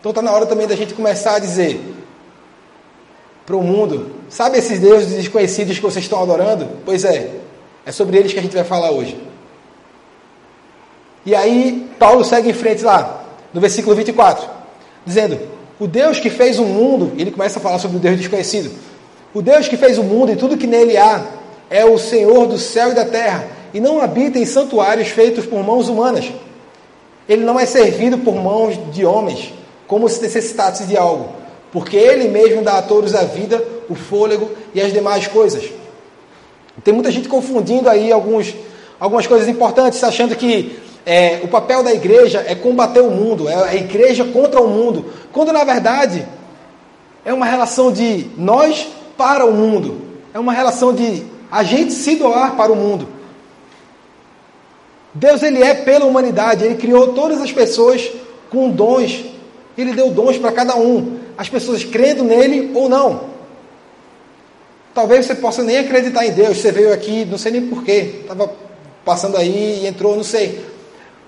Então 0.00 0.10
está 0.10 0.22
na 0.22 0.32
hora 0.32 0.46
também 0.46 0.66
da 0.66 0.76
gente 0.76 0.94
começar 0.94 1.36
a 1.36 1.38
dizer 1.38 1.80
para 3.46 3.56
o 3.56 3.62
mundo: 3.62 4.10
sabe 4.28 4.58
esses 4.58 4.78
deuses 4.78 5.14
desconhecidos 5.14 5.76
que 5.76 5.82
vocês 5.82 6.04
estão 6.04 6.22
adorando? 6.22 6.68
Pois 6.84 7.04
é, 7.04 7.30
é 7.84 7.92
sobre 7.92 8.18
eles 8.18 8.32
que 8.32 8.38
a 8.38 8.42
gente 8.42 8.54
vai 8.54 8.64
falar 8.64 8.90
hoje. 8.90 9.18
E 11.26 11.34
aí, 11.34 11.88
Paulo 11.98 12.24
segue 12.24 12.50
em 12.50 12.52
frente 12.52 12.84
lá, 12.84 13.24
no 13.52 13.60
versículo 13.60 13.96
24, 13.96 14.46
dizendo: 15.06 15.38
O 15.80 15.86
Deus 15.86 16.20
que 16.20 16.28
fez 16.28 16.58
o 16.58 16.64
mundo, 16.64 17.12
ele 17.16 17.30
começa 17.30 17.58
a 17.58 17.62
falar 17.62 17.78
sobre 17.78 17.96
o 17.96 18.00
Deus 18.00 18.18
desconhecido. 18.18 18.70
O 19.32 19.40
Deus 19.40 19.66
que 19.66 19.76
fez 19.76 19.98
o 19.98 20.02
mundo 20.02 20.32
e 20.32 20.36
tudo 20.36 20.56
que 20.56 20.66
nele 20.66 20.96
há 20.96 21.24
é 21.70 21.84
o 21.84 21.98
Senhor 21.98 22.46
do 22.46 22.58
céu 22.58 22.90
e 22.90 22.94
da 22.94 23.04
terra, 23.04 23.46
e 23.72 23.80
não 23.80 24.00
habita 24.00 24.38
em 24.38 24.46
santuários 24.46 25.08
feitos 25.08 25.46
por 25.46 25.64
mãos 25.64 25.88
humanas. 25.88 26.30
Ele 27.28 27.42
não 27.42 27.58
é 27.58 27.64
servido 27.64 28.18
por 28.18 28.34
mãos 28.34 28.78
de 28.92 29.04
homens, 29.04 29.52
como 29.86 30.08
se 30.08 30.20
necessitasse 30.22 30.84
de 30.84 30.96
algo, 30.96 31.30
porque 31.72 31.96
ele 31.96 32.28
mesmo 32.28 32.62
dá 32.62 32.78
a 32.78 32.82
todos 32.82 33.14
a 33.14 33.24
vida, 33.24 33.64
o 33.88 33.94
fôlego 33.94 34.50
e 34.74 34.80
as 34.80 34.92
demais 34.92 35.26
coisas. 35.26 35.64
Tem 36.82 36.92
muita 36.92 37.10
gente 37.10 37.28
confundindo 37.28 37.88
aí 37.88 38.12
alguns, 38.12 38.54
algumas 39.00 39.26
coisas 39.26 39.48
importantes, 39.48 40.02
achando 40.04 40.36
que 40.36 40.78
é, 41.06 41.40
o 41.42 41.48
papel 41.48 41.82
da 41.82 41.92
igreja 41.92 42.44
é 42.46 42.54
combater 42.54 43.00
o 43.00 43.10
mundo, 43.10 43.48
é 43.48 43.54
a 43.54 43.74
igreja 43.74 44.24
contra 44.24 44.60
o 44.60 44.68
mundo, 44.68 45.06
quando 45.32 45.52
na 45.52 45.64
verdade 45.64 46.26
é 47.24 47.32
uma 47.32 47.46
relação 47.46 47.92
de 47.92 48.26
nós 48.36 48.86
para 49.16 49.44
o 49.44 49.52
mundo, 49.52 50.00
é 50.32 50.38
uma 50.38 50.52
relação 50.52 50.94
de 50.94 51.24
a 51.50 51.62
gente 51.62 51.92
se 51.92 52.16
doar 52.16 52.56
para 52.56 52.72
o 52.72 52.76
mundo. 52.76 53.08
Deus 55.12 55.42
ele 55.42 55.62
é 55.62 55.74
pela 55.74 56.06
humanidade, 56.06 56.64
ele 56.64 56.74
criou 56.74 57.12
todas 57.12 57.40
as 57.40 57.52
pessoas 57.52 58.10
com 58.50 58.70
dons, 58.70 59.24
ele 59.76 59.92
deu 59.92 60.10
dons 60.10 60.38
para 60.38 60.52
cada 60.52 60.76
um, 60.76 61.18
as 61.36 61.48
pessoas 61.48 61.84
crendo 61.84 62.24
nele 62.24 62.72
ou 62.74 62.88
não. 62.88 63.34
Talvez 64.94 65.26
você 65.26 65.34
possa 65.34 65.62
nem 65.62 65.78
acreditar 65.78 66.24
em 66.24 66.32
Deus, 66.32 66.58
você 66.58 66.72
veio 66.72 66.92
aqui, 66.92 67.24
não 67.24 67.36
sei 67.36 67.52
nem 67.52 67.66
porquê, 67.66 68.20
estava 68.22 68.50
passando 69.04 69.36
aí 69.36 69.80
e 69.82 69.86
entrou, 69.86 70.16
não 70.16 70.24
sei. 70.24 70.73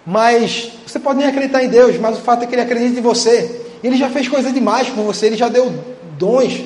Mas 0.07 0.71
você 0.87 1.01
pode 1.01 1.19
nem 1.19 1.27
acreditar 1.27 1.65
em 1.65 1.69
Deus, 1.69 1.99
mas 1.99 2.17
o 2.17 2.21
fato 2.21 2.45
é 2.45 2.47
que 2.47 2.55
ele 2.55 2.63
acredita 2.63 3.01
em 3.01 3.03
você. 3.03 3.63
Ele 3.83 3.97
já 3.97 4.09
fez 4.09 4.29
coisas 4.29 4.55
demais 4.55 4.89
por 4.89 5.03
você, 5.03 5.27
ele 5.27 5.37
já 5.37 5.49
deu 5.49 5.73
dons 6.17 6.63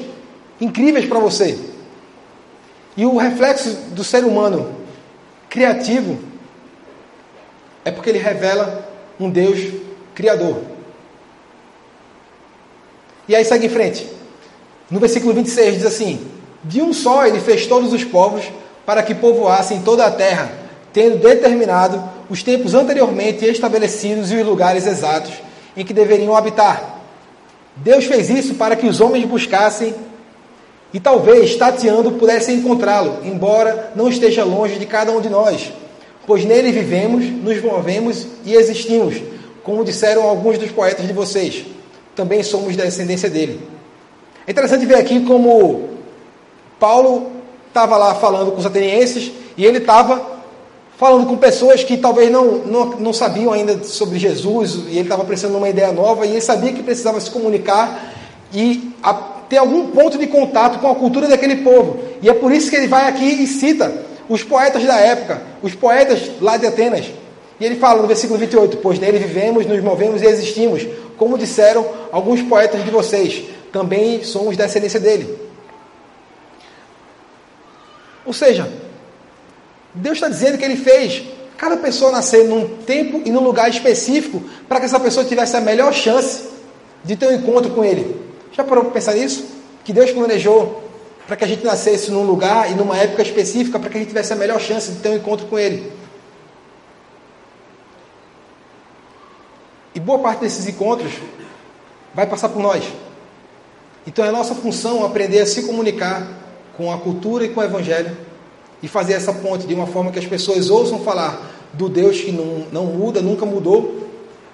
incríveis 0.61 1.07
para 1.07 1.19
você. 1.19 1.59
E 2.97 3.07
o 3.07 3.17
reflexo 3.17 3.71
do 3.93 4.05
ser 4.05 4.25
humano 4.25 4.71
criativo 5.49 6.19
é 7.83 7.91
porque 7.91 8.11
ele 8.11 8.19
revela 8.19 8.87
um 9.19 9.31
Deus 9.31 9.59
criador. 10.15 10.59
E 13.27 13.35
aí 13.35 13.45
segue 13.45 13.67
em 13.67 13.71
frente. 13.71 14.07
No 14.91 15.01
versículo 15.01 15.33
26 15.33 15.77
diz 15.77 15.87
assim: 15.87 16.27
De 16.63 16.83
um 16.83 16.93
só 16.93 17.25
ele 17.25 17.41
fez 17.41 17.67
todos 17.67 17.93
os 17.93 18.05
povos 18.05 18.45
para 18.85 19.03
que 19.03 19.15
povoassem 19.15 19.81
toda 19.83 20.05
a 20.05 20.11
terra, 20.11 20.53
tendo 20.93 21.17
determinado 21.19 22.20
os 22.31 22.45
tempos 22.45 22.75
anteriormente 22.75 23.45
estabelecidos 23.45 24.31
e 24.31 24.37
os 24.37 24.47
lugares 24.47 24.87
exatos 24.87 25.33
em 25.77 25.85
que 25.85 25.93
deveriam 25.93 26.37
habitar. 26.37 27.01
Deus 27.77 28.05
fez 28.05 28.31
isso 28.31 28.55
para 28.55 28.77
que 28.77 28.87
os 28.87 29.01
homens 29.01 29.25
buscassem 29.25 29.95
e 30.93 31.01
talvez, 31.01 31.57
tateando, 31.57 32.13
pudessem 32.13 32.57
encontrá-lo, 32.57 33.19
embora 33.25 33.93
não 33.97 34.09
esteja 34.09 34.45
longe 34.45 34.79
de 34.79 34.87
cada 34.87 35.11
um 35.11 35.21
de 35.21 35.29
nós. 35.29 35.73
Pois 36.27 36.45
nele 36.45 36.71
vivemos, 36.71 37.25
nos 37.25 37.61
movemos 37.63 38.27
e 38.45 38.55
existimos, 38.55 39.17
como 39.65 39.85
disseram 39.85 40.23
alguns 40.23 40.57
dos 40.57 40.71
poetas 40.71 41.07
de 41.07 41.13
vocês. 41.13 41.65
Também 42.15 42.43
somos 42.43 42.77
da 42.77 42.85
descendência 42.85 43.29
dele. 43.29 43.61
É 44.47 44.51
interessante 44.53 44.87
ver 44.87 44.97
aqui 44.97 45.25
como 45.25 45.91
Paulo 46.79 47.31
estava 47.69 47.97
lá 47.97 48.15
falando 48.15 48.53
com 48.53 48.59
os 48.59 48.67
atenienses 48.67 49.33
e 49.57 49.65
ele 49.65 49.79
estava 49.79 50.40
falando 51.01 51.27
com 51.27 51.39
pessoas 51.39 51.83
que 51.83 51.97
talvez 51.97 52.31
não, 52.31 52.59
não, 52.59 52.85
não 52.99 53.13
sabiam 53.15 53.55
ainda 53.55 53.83
sobre 53.85 54.19
Jesus 54.19 54.81
e 54.87 54.99
ele 54.99 55.01
estava 55.01 55.25
precisando 55.25 55.53
de 55.53 55.57
uma 55.57 55.69
ideia 55.71 55.91
nova 55.93 56.27
e 56.27 56.33
ele 56.33 56.43
sabia 56.43 56.75
que 56.75 56.83
precisava 56.83 57.19
se 57.19 57.31
comunicar 57.31 58.13
e 58.53 58.93
a, 59.03 59.15
ter 59.15 59.57
algum 59.57 59.87
ponto 59.87 60.19
de 60.19 60.27
contato 60.27 60.79
com 60.79 60.91
a 60.91 60.95
cultura 60.95 61.27
daquele 61.27 61.63
povo. 61.63 62.01
E 62.21 62.29
é 62.29 62.35
por 62.35 62.53
isso 62.53 62.69
que 62.69 62.77
ele 62.77 62.87
vai 62.87 63.09
aqui 63.09 63.25
e 63.25 63.47
cita 63.47 63.91
os 64.29 64.43
poetas 64.43 64.85
da 64.85 64.97
época, 64.97 65.41
os 65.63 65.75
poetas 65.75 66.33
lá 66.39 66.59
de 66.59 66.67
Atenas. 66.67 67.07
E 67.59 67.65
ele 67.65 67.77
fala 67.77 68.03
no 68.03 68.07
versículo 68.07 68.39
28, 68.39 68.77
pois 68.77 68.99
nele 68.99 69.19
vivemos, 69.19 69.65
nos 69.65 69.83
movemos 69.83 70.21
e 70.21 70.27
existimos, 70.27 70.87
como 71.17 71.39
disseram 71.39 71.87
alguns 72.13 72.43
poetas 72.43 72.85
de 72.85 72.91
vocês, 72.91 73.45
também 73.73 74.23
somos 74.23 74.55
da 74.55 74.67
descendência 74.67 75.01
dele. 75.01 75.35
Ou 78.27 78.35
seja, 78.35 78.71
Deus 79.95 80.17
está 80.17 80.29
dizendo 80.29 80.59
que 80.59 80.65
Ele 80.65 80.77
fez 80.77 81.25
cada 81.57 81.77
pessoa 81.77 82.11
nascer 82.11 82.49
num 82.49 82.77
tempo 82.85 83.21
e 83.25 83.31
num 83.31 83.43
lugar 83.43 83.69
específico 83.69 84.43
para 84.69 84.81
que 84.81 84.87
essa 84.87 84.99
pessoa 84.99 85.27
tivesse 85.27 85.57
a 85.57 85.61
melhor 85.61 85.93
chance 85.93 86.49
de 87.05 87.17
ter 87.17 87.27
um 87.27 87.33
encontro 87.33 87.71
com 87.73 87.85
Ele. 87.85 88.17
Já 88.53 88.65
parou 88.65 88.85
para 88.85 88.95
pensar 88.95 89.15
nisso? 89.15 89.45
Que 89.85 89.93
Deus 89.93 90.11
planejou 90.11 90.83
para 91.27 91.37
que 91.37 91.45
a 91.45 91.47
gente 91.47 91.65
nascesse 91.65 92.11
num 92.11 92.23
lugar 92.23 92.71
e 92.71 92.75
numa 92.75 92.97
época 92.97 93.23
específica 93.23 93.79
para 93.79 93.91
que 93.91 93.97
a 93.97 94.01
gente 94.01 94.09
tivesse 94.09 94.33
a 94.33 94.37
melhor 94.37 94.61
chance 94.61 94.91
de 94.91 95.01
ter 95.01 95.11
um 95.11 95.17
encontro 95.17 95.47
com 95.47 95.59
Ele. 95.59 95.93
E 99.95 100.01
boa 100.01 100.19
parte 100.19 100.41
desses 100.41 100.67
encontros 100.67 101.13
vai 102.15 102.27
passar 102.27 102.49
por 102.49 102.63
nós. 102.63 102.85
Então 104.07 104.25
é 104.25 104.31
nossa 104.31 104.55
função 104.55 105.05
aprender 105.05 105.41
a 105.41 105.47
se 105.47 105.63
comunicar 105.63 106.27
com 106.77 106.91
a 106.91 106.99
cultura 106.99 107.45
e 107.45 107.51
com 107.51 107.61
o 107.61 107.63
Evangelho 107.63 108.30
e 108.83 108.89
fazer 108.89 109.15
essa 109.15 109.33
ponte 109.33 109.67
de 109.67 109.75
uma 109.75 109.87
forma 109.87 110.11
que 110.11 110.19
as 110.19 110.27
pessoas 110.27 110.71
ouçam 110.71 111.01
falar 111.01 111.51
do 111.73 111.89
Deus 111.89 112.21
que 112.21 112.33
não, 112.33 112.67
não 112.73 112.85
muda, 112.87 113.21
nunca 113.21 113.45
mudou, 113.47 114.09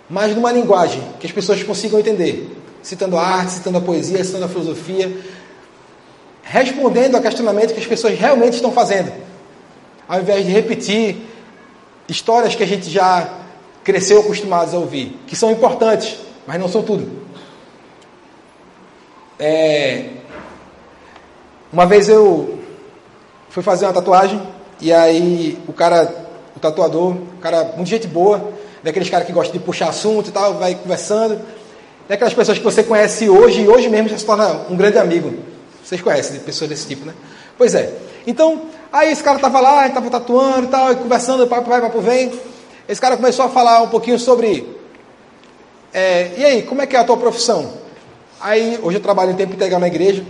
mas 0.08 0.34
numa 0.34 0.52
linguagem 0.52 1.02
que 1.18 1.26
as 1.26 1.32
pessoas 1.32 1.62
consigam 1.62 1.98
entender, 1.98 2.56
citando 2.82 3.16
a 3.16 3.22
arte, 3.22 3.52
citando 3.52 3.78
a 3.78 3.80
poesia, 3.80 4.22
citando 4.22 4.44
a 4.44 4.48
filosofia, 4.48 5.16
respondendo 6.42 7.16
a 7.16 7.20
questionamento 7.20 7.72
que 7.72 7.80
as 7.80 7.86
pessoas 7.86 8.18
realmente 8.18 8.54
estão 8.54 8.72
fazendo, 8.72 9.12
ao 10.08 10.20
invés 10.20 10.44
de 10.44 10.52
repetir 10.52 11.16
histórias 12.08 12.54
que 12.54 12.62
a 12.62 12.66
gente 12.66 12.88
já 12.88 13.28
cresceu 13.82 14.20
acostumados 14.20 14.74
a 14.74 14.78
ouvir, 14.78 15.18
que 15.26 15.34
são 15.34 15.50
importantes, 15.50 16.18
mas 16.46 16.60
não 16.60 16.68
são 16.68 16.82
tudo. 16.82 17.26
É... 19.38 20.10
Uma 21.72 21.84
vez 21.84 22.08
eu 22.08 22.55
fui 23.56 23.62
fazer 23.62 23.86
uma 23.86 23.94
tatuagem 23.94 24.38
e 24.82 24.92
aí 24.92 25.58
o 25.66 25.72
cara, 25.72 26.14
o 26.54 26.60
tatuador, 26.60 27.12
o 27.12 27.38
cara, 27.40 27.72
muito 27.74 27.88
gente 27.88 28.06
boa, 28.06 28.52
daqueles 28.82 29.08
caras 29.08 29.26
que 29.26 29.32
gostam 29.32 29.54
de 29.54 29.60
puxar 29.60 29.88
assunto 29.88 30.28
e 30.28 30.30
tal, 30.30 30.58
vai 30.58 30.74
conversando, 30.74 31.40
daquelas 32.06 32.34
pessoas 32.34 32.58
que 32.58 32.64
você 32.64 32.82
conhece 32.82 33.30
hoje 33.30 33.62
e 33.62 33.66
hoje 33.66 33.88
mesmo 33.88 34.10
já 34.10 34.18
se 34.18 34.26
torna 34.26 34.66
um 34.68 34.76
grande 34.76 34.98
amigo. 34.98 35.32
Vocês 35.82 36.02
conhecem 36.02 36.38
pessoas 36.40 36.68
desse 36.68 36.86
tipo, 36.86 37.06
né? 37.06 37.14
Pois 37.56 37.74
é. 37.74 37.94
Então, 38.26 38.60
aí 38.92 39.10
esse 39.10 39.22
cara 39.22 39.36
estava 39.36 39.58
lá, 39.58 39.86
estava 39.86 40.10
tatuando 40.10 40.66
e 40.66 40.68
tal, 40.68 40.92
e 40.92 40.96
conversando, 40.96 41.46
papo 41.46 41.70
vai, 41.70 41.80
papo 41.80 42.02
vem. 42.02 42.30
Esse 42.86 43.00
cara 43.00 43.16
começou 43.16 43.46
a 43.46 43.48
falar 43.48 43.80
um 43.80 43.88
pouquinho 43.88 44.18
sobre. 44.18 44.68
É, 45.94 46.32
e 46.36 46.44
aí, 46.44 46.62
como 46.62 46.82
é 46.82 46.86
que 46.86 46.94
é 46.94 46.98
a 46.98 47.04
tua 47.04 47.16
profissão? 47.16 47.72
Aí, 48.38 48.78
hoje 48.82 48.98
eu 48.98 49.02
trabalho 49.02 49.30
em 49.30 49.34
tempo 49.34 49.54
integral 49.54 49.80
na 49.80 49.86
igreja. 49.86 50.22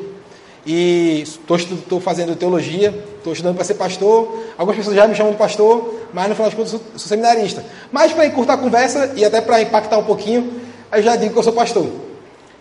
E 0.65 1.23
estou 1.23 2.01
fazendo 2.01 2.35
teologia, 2.35 2.93
estou 3.27 3.33
estudando 3.33 3.57
para 3.57 3.65
ser 3.65 3.75
pastor. 3.75 4.45
Algumas 4.57 4.77
pessoas 4.77 4.95
já 4.95 5.07
me 5.09 5.15
chamam 5.15 5.33
de 5.33 5.39
pastor, 5.39 5.95
mas 6.13 6.29
no 6.29 6.35
final 6.35 6.49
das 6.49 6.57
contas 6.57 6.71
sou, 6.71 6.81
sou 6.97 7.09
seminarista. 7.09 7.65
Mas 7.91 8.13
para 8.13 8.27
encurtar 8.27 8.55
a 8.55 8.59
conversa 8.59 9.13
e 9.17 9.25
até 9.25 9.41
para 9.41 9.61
impactar 9.61 9.99
um 9.99 10.05
pouquinho, 10.05 10.61
eu 10.93 11.03
já 11.03 11.17
digo 11.17 11.33
que 11.33 11.39
eu 11.39 11.43
sou 11.43 11.53
pastor. 11.53 11.87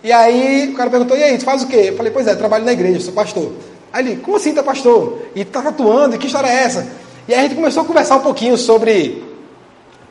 E 0.03 0.11
aí 0.11 0.69
o 0.73 0.75
cara 0.75 0.89
perguntou: 0.89 1.15
e 1.15 1.23
aí, 1.23 1.37
tu 1.37 1.45
faz 1.45 1.63
o 1.63 1.67
quê? 1.67 1.85
Eu 1.89 1.97
falei: 1.97 2.11
pois 2.11 2.27
é, 2.27 2.35
trabalho 2.35 2.65
na 2.65 2.73
igreja, 2.73 2.99
sou 2.99 3.13
pastor. 3.13 3.51
Aí 3.93 4.05
ele: 4.05 4.21
como 4.21 4.37
assim 4.37 4.57
é 4.57 4.63
pastor? 4.63 5.19
E 5.35 5.41
está 5.41 5.61
tatuando? 5.61 6.15
E 6.15 6.17
que 6.17 6.27
história 6.27 6.47
é 6.47 6.63
essa? 6.63 6.87
E 7.27 7.33
aí 7.33 7.39
a 7.39 7.43
gente 7.43 7.55
começou 7.55 7.83
a 7.83 7.85
conversar 7.85 8.15
um 8.17 8.21
pouquinho 8.21 8.57
sobre 8.57 9.23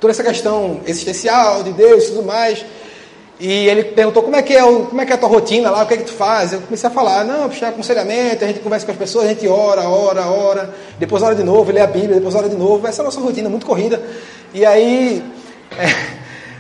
toda 0.01 0.13
essa 0.13 0.23
questão 0.23 0.81
existencial 0.87 1.63
de 1.63 1.73
Deus 1.73 2.05
e 2.05 2.07
tudo 2.09 2.23
mais. 2.25 2.65
E 3.39 3.69
ele 3.69 3.85
perguntou 3.85 4.23
como 4.23 4.37
é 4.37 4.43
que 4.43 4.55
é, 4.55 4.63
como 4.63 5.01
é, 5.01 5.05
que 5.05 5.13
é 5.13 5.15
a 5.17 5.19
tua 5.19 5.29
rotina 5.29 5.69
lá, 5.69 5.83
o 5.83 5.87
que 5.87 5.95
é 5.95 5.97
que 5.97 6.05
tu 6.05 6.13
faz? 6.13 6.53
Eu 6.53 6.61
comecei 6.61 6.89
a 6.89 6.93
falar, 6.93 7.25
não, 7.25 7.49
puxar 7.49 7.69
aconselhamento, 7.69 8.45
a 8.45 8.47
gente 8.47 8.61
conversa 8.61 8.87
com 8.87 8.93
as 8.93 8.99
pessoas, 8.99 9.25
a 9.25 9.29
gente 9.29 9.49
ora, 9.49 9.89
ora, 9.89 10.27
ora, 10.27 10.75
depois 10.99 11.21
ora 11.23 11.35
de 11.35 11.43
novo, 11.43 11.73
lê 11.73 11.81
a 11.81 11.87
Bíblia, 11.87 12.15
depois 12.15 12.35
ora 12.35 12.49
de 12.49 12.55
novo. 12.55 12.87
Essa 12.87 13.01
é 13.01 13.03
a 13.03 13.07
nossa 13.07 13.21
rotina, 13.21 13.49
muito 13.49 13.67
corrida. 13.67 14.01
E 14.53 14.65
aí, 14.65 15.21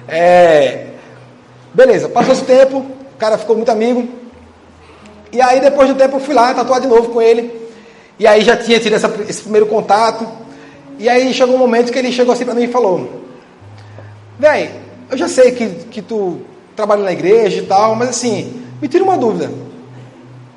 é, 0.08 0.16
é, 0.16 0.86
beleza, 1.72 2.08
passou 2.08 2.32
esse 2.32 2.44
tempo, 2.44 2.78
o 2.78 3.16
cara 3.18 3.38
ficou 3.38 3.54
muito 3.54 3.70
amigo. 3.70 4.08
E 5.30 5.40
aí, 5.40 5.60
depois 5.60 5.88
do 5.88 5.94
tempo, 5.94 6.16
eu 6.16 6.20
fui 6.20 6.34
lá 6.34 6.52
tatuar 6.54 6.80
de 6.80 6.88
novo 6.88 7.10
com 7.10 7.22
ele. 7.22 7.64
E 8.18 8.26
aí 8.26 8.42
já 8.42 8.56
tinha 8.56 8.80
tido 8.80 8.94
essa, 8.94 9.12
esse 9.28 9.42
primeiro 9.42 9.66
contato. 9.66 10.26
E 10.98 11.08
aí 11.08 11.32
chegou 11.32 11.54
um 11.54 11.58
momento 11.58 11.92
que 11.92 11.98
ele 11.98 12.12
chegou 12.12 12.32
assim 12.32 12.44
para 12.44 12.54
mim 12.54 12.64
e 12.64 12.68
falou: 12.68 13.22
Véi, 14.38 14.70
eu 15.10 15.16
já 15.16 15.28
sei 15.28 15.52
que, 15.52 15.68
que 15.90 16.02
tu 16.02 16.40
trabalha 16.74 17.02
na 17.02 17.12
igreja 17.12 17.58
e 17.58 17.66
tal, 17.66 17.94
mas 17.94 18.10
assim, 18.10 18.64
me 18.80 18.88
tira 18.88 19.04
uma 19.04 19.16
dúvida. 19.16 19.50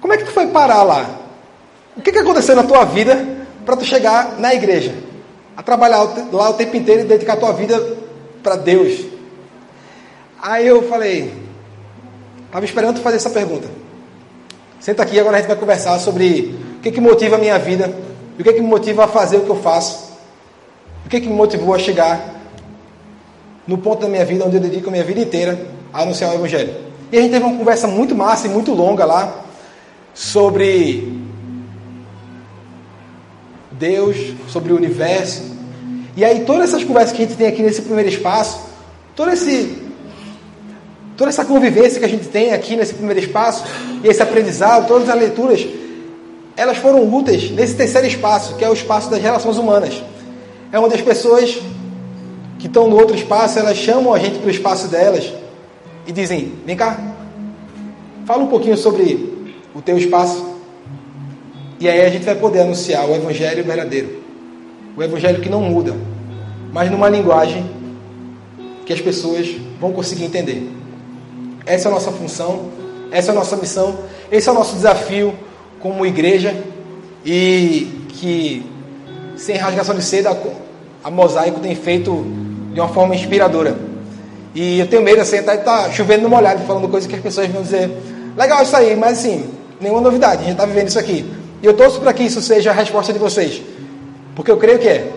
Como 0.02 0.14
é 0.14 0.18
que 0.18 0.26
tu 0.26 0.32
foi 0.32 0.48
parar 0.48 0.84
lá? 0.84 1.06
O 1.96 2.02
que, 2.02 2.12
que 2.12 2.20
aconteceu 2.20 2.56
na 2.56 2.64
tua 2.64 2.86
vida 2.86 3.38
para 3.66 3.76
tu 3.76 3.86
chegar 3.86 4.40
na 4.40 4.54
igreja? 4.54 4.94
A 5.56 5.64
trabalhar 5.64 6.04
lá 6.32 6.50
o 6.50 6.54
tempo 6.54 6.76
inteiro 6.78 7.02
e 7.02 7.06
dedicar 7.06 7.34
a 7.34 7.38
tua 7.38 7.52
vida 7.54 7.98
para 8.44 8.56
Deus. 8.56 9.06
Aí 10.42 10.68
eu 10.68 10.88
falei, 10.88 11.34
estava 12.46 12.64
esperando 12.64 12.96
tu 12.96 13.02
fazer 13.02 13.18
essa 13.18 13.30
pergunta. 13.30 13.68
Senta 14.80 15.02
aqui, 15.02 15.20
agora 15.20 15.38
a 15.38 15.40
gente 15.40 15.48
vai 15.48 15.58
conversar 15.58 15.98
sobre 16.00 16.56
o 16.78 16.82
que, 16.82 16.92
que 16.92 17.02
motiva 17.02 17.36
a 17.36 17.40
minha 17.40 17.58
vida, 17.58 17.92
o 18.40 18.44
que, 18.44 18.54
que 18.54 18.62
me 18.62 18.68
motiva 18.68 19.06
a 19.06 19.08
fazer 19.08 19.38
o 19.38 19.42
que 19.42 19.50
eu 19.50 19.62
faço, 19.62 20.14
o 21.06 21.10
que, 21.10 21.20
que 21.20 21.28
me 21.28 21.34
motivou 21.34 21.74
a 21.74 21.80
chegar 21.80 22.36
no 23.68 23.78
ponto 23.80 24.02
da 24.02 24.08
minha 24.08 24.24
vida 24.24 24.46
onde 24.46 24.58
eu 24.58 24.62
dedico 24.62 24.88
a 24.88 24.92
minha 24.92 25.04
vida 25.04 25.20
inteira 25.20 25.77
anunciar 26.04 26.32
o 26.32 26.36
Evangelho. 26.36 26.74
E 27.12 27.18
a 27.18 27.22
gente 27.22 27.32
teve 27.32 27.44
uma 27.44 27.58
conversa 27.58 27.88
muito 27.88 28.14
massa 28.16 28.48
e 28.48 28.50
muito 28.50 28.72
longa 28.74 29.04
lá 29.04 29.44
sobre 30.14 31.20
Deus, 33.72 34.16
sobre 34.48 34.72
o 34.74 34.76
universo. 34.76 35.44
E 36.16 36.24
aí 36.24 36.42
todas 36.46 36.70
essas 36.70 36.84
conversas 36.84 37.16
que 37.16 37.24
a 37.24 37.26
gente 37.26 37.38
tem 37.38 37.48
aqui 37.48 37.64
nesse 37.64 37.82
primeiro 37.82 38.10
espaço, 38.10 38.60
todo 39.16 39.32
esse, 39.32 39.82
toda 41.16 41.30
essa 41.30 41.46
convivência 41.46 42.00
que 42.00 42.06
a 42.06 42.10
gente 42.10 42.28
tem 42.28 42.54
aqui 42.54 42.76
nesse 42.76 42.94
primeiro 42.94 43.20
espaço, 43.20 43.64
e 44.04 44.08
esse 44.08 44.22
aprendizado, 44.22 44.88
todas 44.88 45.10
as 45.10 45.16
leituras, 45.16 45.66
elas 46.56 46.78
foram 46.78 47.12
úteis 47.12 47.50
nesse 47.52 47.76
terceiro 47.76 48.06
espaço, 48.06 48.56
que 48.56 48.64
é 48.64 48.70
o 48.70 48.74
espaço 48.74 49.10
das 49.10 49.22
relações 49.22 49.58
humanas. 49.58 50.04
É 50.72 50.80
onde 50.80 50.94
as 50.96 51.02
pessoas 51.02 51.58
que 52.60 52.68
estão 52.68 52.88
no 52.88 52.98
outro 52.98 53.16
espaço, 53.16 53.58
elas 53.58 53.78
chamam 53.78 54.14
a 54.14 54.20
gente 54.20 54.40
para 54.40 54.48
o 54.48 54.52
espaço 54.52 54.88
delas 54.88 55.32
e 56.08 56.12
dizem: 56.12 56.54
vem 56.66 56.76
cá, 56.76 56.98
fala 58.26 58.44
um 58.44 58.48
pouquinho 58.48 58.78
sobre 58.78 59.54
o 59.76 59.82
teu 59.82 59.98
espaço. 59.98 60.56
E 61.80 61.88
aí 61.88 62.02
a 62.02 62.10
gente 62.10 62.26
vai 62.26 62.34
poder 62.34 62.62
anunciar 62.62 63.08
o 63.08 63.14
Evangelho 63.14 63.64
verdadeiro. 63.64 64.24
O 64.96 65.04
Evangelho 65.04 65.42
que 65.42 65.50
não 65.50 65.62
muda, 65.62 65.96
mas 66.74 66.90
numa 66.90 67.08
linguagem 67.08 67.70
que 68.86 68.94
as 68.94 69.02
pessoas 69.02 69.48
vão 69.80 69.92
conseguir 69.92 70.24
entender. 70.24 70.72
Essa 71.66 71.90
é 71.90 71.92
a 71.92 71.94
nossa 71.94 72.12
função, 72.12 72.70
essa 73.12 73.30
é 73.30 73.32
a 73.32 73.36
nossa 73.36 73.56
missão, 73.58 74.00
esse 74.32 74.50
é 74.50 74.52
o 74.52 74.56
nosso 74.56 74.74
desafio 74.76 75.36
como 75.80 76.06
igreja 76.06 76.56
e 77.24 78.06
que, 78.10 78.66
sem 79.36 79.58
rasgação 79.58 79.94
de 79.94 80.02
seda, 80.02 80.36
a 81.04 81.12
Mosaico 81.12 81.60
tem 81.60 81.76
feito 81.76 82.26
de 82.74 82.80
uma 82.80 82.88
forma 82.88 83.14
inspiradora. 83.14 83.87
E 84.60 84.80
eu 84.80 84.88
tenho 84.88 85.04
medo 85.04 85.22
assim, 85.22 85.40
tá, 85.44 85.56
tá 85.56 85.92
chovendo 85.92 86.24
no 86.24 86.30
molhado, 86.30 86.64
falando 86.66 86.90
coisas 86.90 87.08
que 87.08 87.16
as 87.16 87.22
pessoas 87.22 87.48
vão 87.48 87.62
dizer, 87.62 87.92
legal 88.36 88.64
isso 88.64 88.76
aí, 88.76 88.96
mas 88.96 89.20
assim, 89.20 89.48
nenhuma 89.80 90.02
novidade, 90.02 90.38
a 90.38 90.46
gente 90.46 90.54
está 90.54 90.66
vivendo 90.66 90.88
isso 90.88 90.98
aqui. 90.98 91.32
E 91.62 91.66
eu 91.68 91.76
torço 91.76 92.00
para 92.02 92.12
que 92.12 92.24
isso 92.24 92.42
seja 92.42 92.72
a 92.72 92.74
resposta 92.74 93.14
de 93.14 93.20
vocês. 93.20 93.62
Porque 94.36 94.50
eu 94.50 94.58
creio 94.58 94.80
que 94.80 94.88
é. 94.88 95.12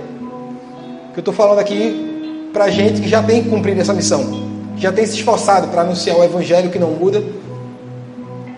Que 1.15 1.21
eu 1.21 1.23
estou 1.23 1.33
falando 1.33 1.59
aqui 1.59 2.51
para 2.53 2.69
gente 2.69 3.01
que 3.01 3.09
já 3.09 3.23
tem 3.23 3.43
cumprido 3.43 3.81
essa 3.81 3.95
missão. 3.95 4.47
Já 4.77 4.93
tem 4.93 5.07
se 5.07 5.15
esforçado 5.15 5.69
para 5.69 5.81
anunciar 5.81 6.19
o 6.19 6.23
evangelho 6.23 6.69
que 6.69 6.79
não 6.79 6.91
muda. 6.91 7.25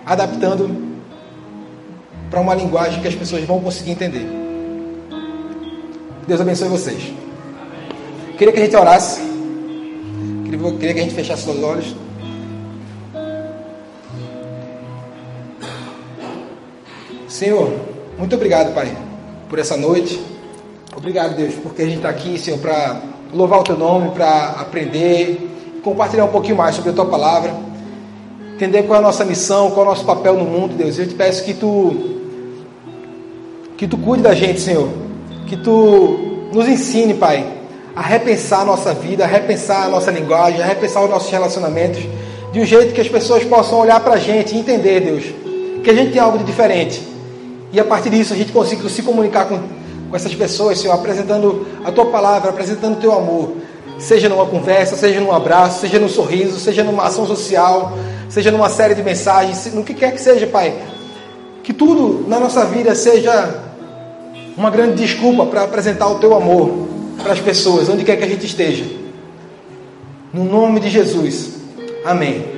Adaptando 0.05 0.69
para 2.29 2.41
uma 2.41 2.57
linguagem 2.57 3.01
que 3.01 3.07
as 3.07 3.15
pessoas 3.15 3.45
vão 3.45 3.61
conseguir 3.61 3.93
entender. 3.93 4.27
Deus 6.27 6.41
abençoe 6.41 6.67
vocês. 6.67 7.15
Queria 8.37 8.53
que 8.53 8.59
a 8.59 8.65
gente 8.65 8.75
orasse. 8.75 9.32
Queria 10.53 10.93
que 10.93 11.01
a 11.01 11.03
gente 11.03 11.15
fechasse 11.15 11.49
os 11.49 11.63
olhos. 11.63 11.95
Senhor, 17.27 17.73
muito 18.19 18.37
obrigado, 18.37 18.75
Pai, 18.75 18.95
por 19.49 19.59
essa 19.59 19.79
noite. 19.79 20.21
Obrigado, 20.95 21.35
Deus, 21.35 21.55
porque 21.55 21.81
a 21.81 21.85
gente 21.87 21.97
está 21.97 22.11
aqui, 22.11 22.39
Senhor, 22.39 22.59
para 22.59 23.01
louvar 23.33 23.61
o 23.61 23.65
Teu 23.65 23.79
nome, 23.79 24.11
para 24.11 24.51
aprender, 24.51 25.81
compartilhar 25.83 26.27
um 26.27 26.29
pouquinho 26.29 26.57
mais 26.57 26.77
sobre 26.77 26.91
a 26.91 26.93
Tua 26.93 27.07
palavra, 27.07 27.55
entender 28.55 28.83
qual 28.83 28.97
é 28.97 28.99
a 28.99 29.07
nossa 29.07 29.25
missão, 29.25 29.71
qual 29.71 29.87
é 29.87 29.89
o 29.89 29.91
nosso 29.93 30.05
papel 30.05 30.37
no 30.37 30.45
mundo, 30.45 30.77
Deus. 30.77 30.99
Eu 30.99 31.09
te 31.09 31.15
peço 31.15 31.43
que 31.45 31.55
Tu, 31.55 31.95
que 33.79 33.89
Tu 33.89 33.97
cuide 33.97 34.23
da 34.23 34.35
gente, 34.35 34.61
Senhor, 34.61 34.91
que 35.47 35.57
Tu 35.57 36.51
nos 36.53 36.69
ensine, 36.69 37.15
Pai, 37.15 37.62
a 37.95 38.01
repensar 38.01 38.61
a 38.61 38.65
nossa 38.65 38.95
vida, 38.95 39.25
a 39.25 39.27
repensar 39.27 39.85
a 39.85 39.89
nossa 39.89 40.11
linguagem, 40.11 40.63
a 40.63 40.67
repensar 40.67 41.03
os 41.05 41.11
nossos 41.11 41.31
relacionamentos, 41.31 42.03
de 42.53 42.61
um 42.61 42.65
jeito 42.65 42.95
que 42.95 43.01
as 43.01 43.09
pessoas 43.09 43.45
possam 43.45 43.79
olhar 43.79 44.01
para 44.01 44.15
a 44.15 44.19
gente 44.19 44.55
e 44.55 44.59
entender, 44.59 45.01
Deus, 45.01 45.25
que 45.83 45.91
a 45.91 45.95
gente 45.95 46.13
tem 46.13 46.21
algo 46.21 46.39
de 46.39 46.45
diferente 46.45 47.13
e 47.73 47.81
a 47.81 47.85
partir 47.85 48.11
disso 48.11 48.35
a 48.35 48.37
gente 48.37 48.53
consiga 48.53 48.87
se 48.89 49.03
comunicar 49.03 49.47
com, 49.47 49.59
com 49.59 50.15
essas 50.15 50.35
pessoas, 50.35 50.79
Senhor, 50.79 50.93
apresentando 50.93 51.67
a 51.83 51.91
tua 51.91 52.07
palavra, 52.07 52.51
apresentando 52.51 52.99
o 52.99 53.01
teu 53.01 53.13
amor. 53.13 53.57
Seja 53.99 54.29
numa 54.29 54.45
conversa, 54.45 54.95
seja 54.95 55.21
num 55.21 55.33
abraço, 55.33 55.81
seja 55.81 55.99
num 55.99 56.09
sorriso, 56.09 56.59
seja 56.59 56.85
numa 56.85 57.05
ação 57.05 57.27
social, 57.27 57.97
seja 58.29 58.51
numa 58.51 58.69
série 58.69 58.95
de 58.95 59.03
mensagens, 59.03 59.73
no 59.73 59.83
que 59.83 59.95
quer 59.95 60.13
que 60.13 60.21
seja, 60.21 60.47
Pai. 60.47 60.75
Que 61.63 61.73
tudo 61.73 62.29
na 62.29 62.39
nossa 62.39 62.65
vida 62.67 62.95
seja 62.95 63.63
uma 64.55 64.69
grande 64.69 64.97
desculpa 64.97 65.47
para 65.47 65.63
apresentar 65.63 66.09
o 66.09 66.17
teu 66.17 66.35
amor 66.35 66.89
para 67.23 67.33
as 67.33 67.41
pessoas, 67.41 67.89
onde 67.89 68.05
quer 68.05 68.17
que 68.17 68.25
a 68.25 68.29
gente 68.29 68.45
esteja. 68.45 68.85
No 70.33 70.45
nome 70.45 70.81
de 70.81 70.91
Jesus. 70.91 71.61
Amém. 72.05 72.52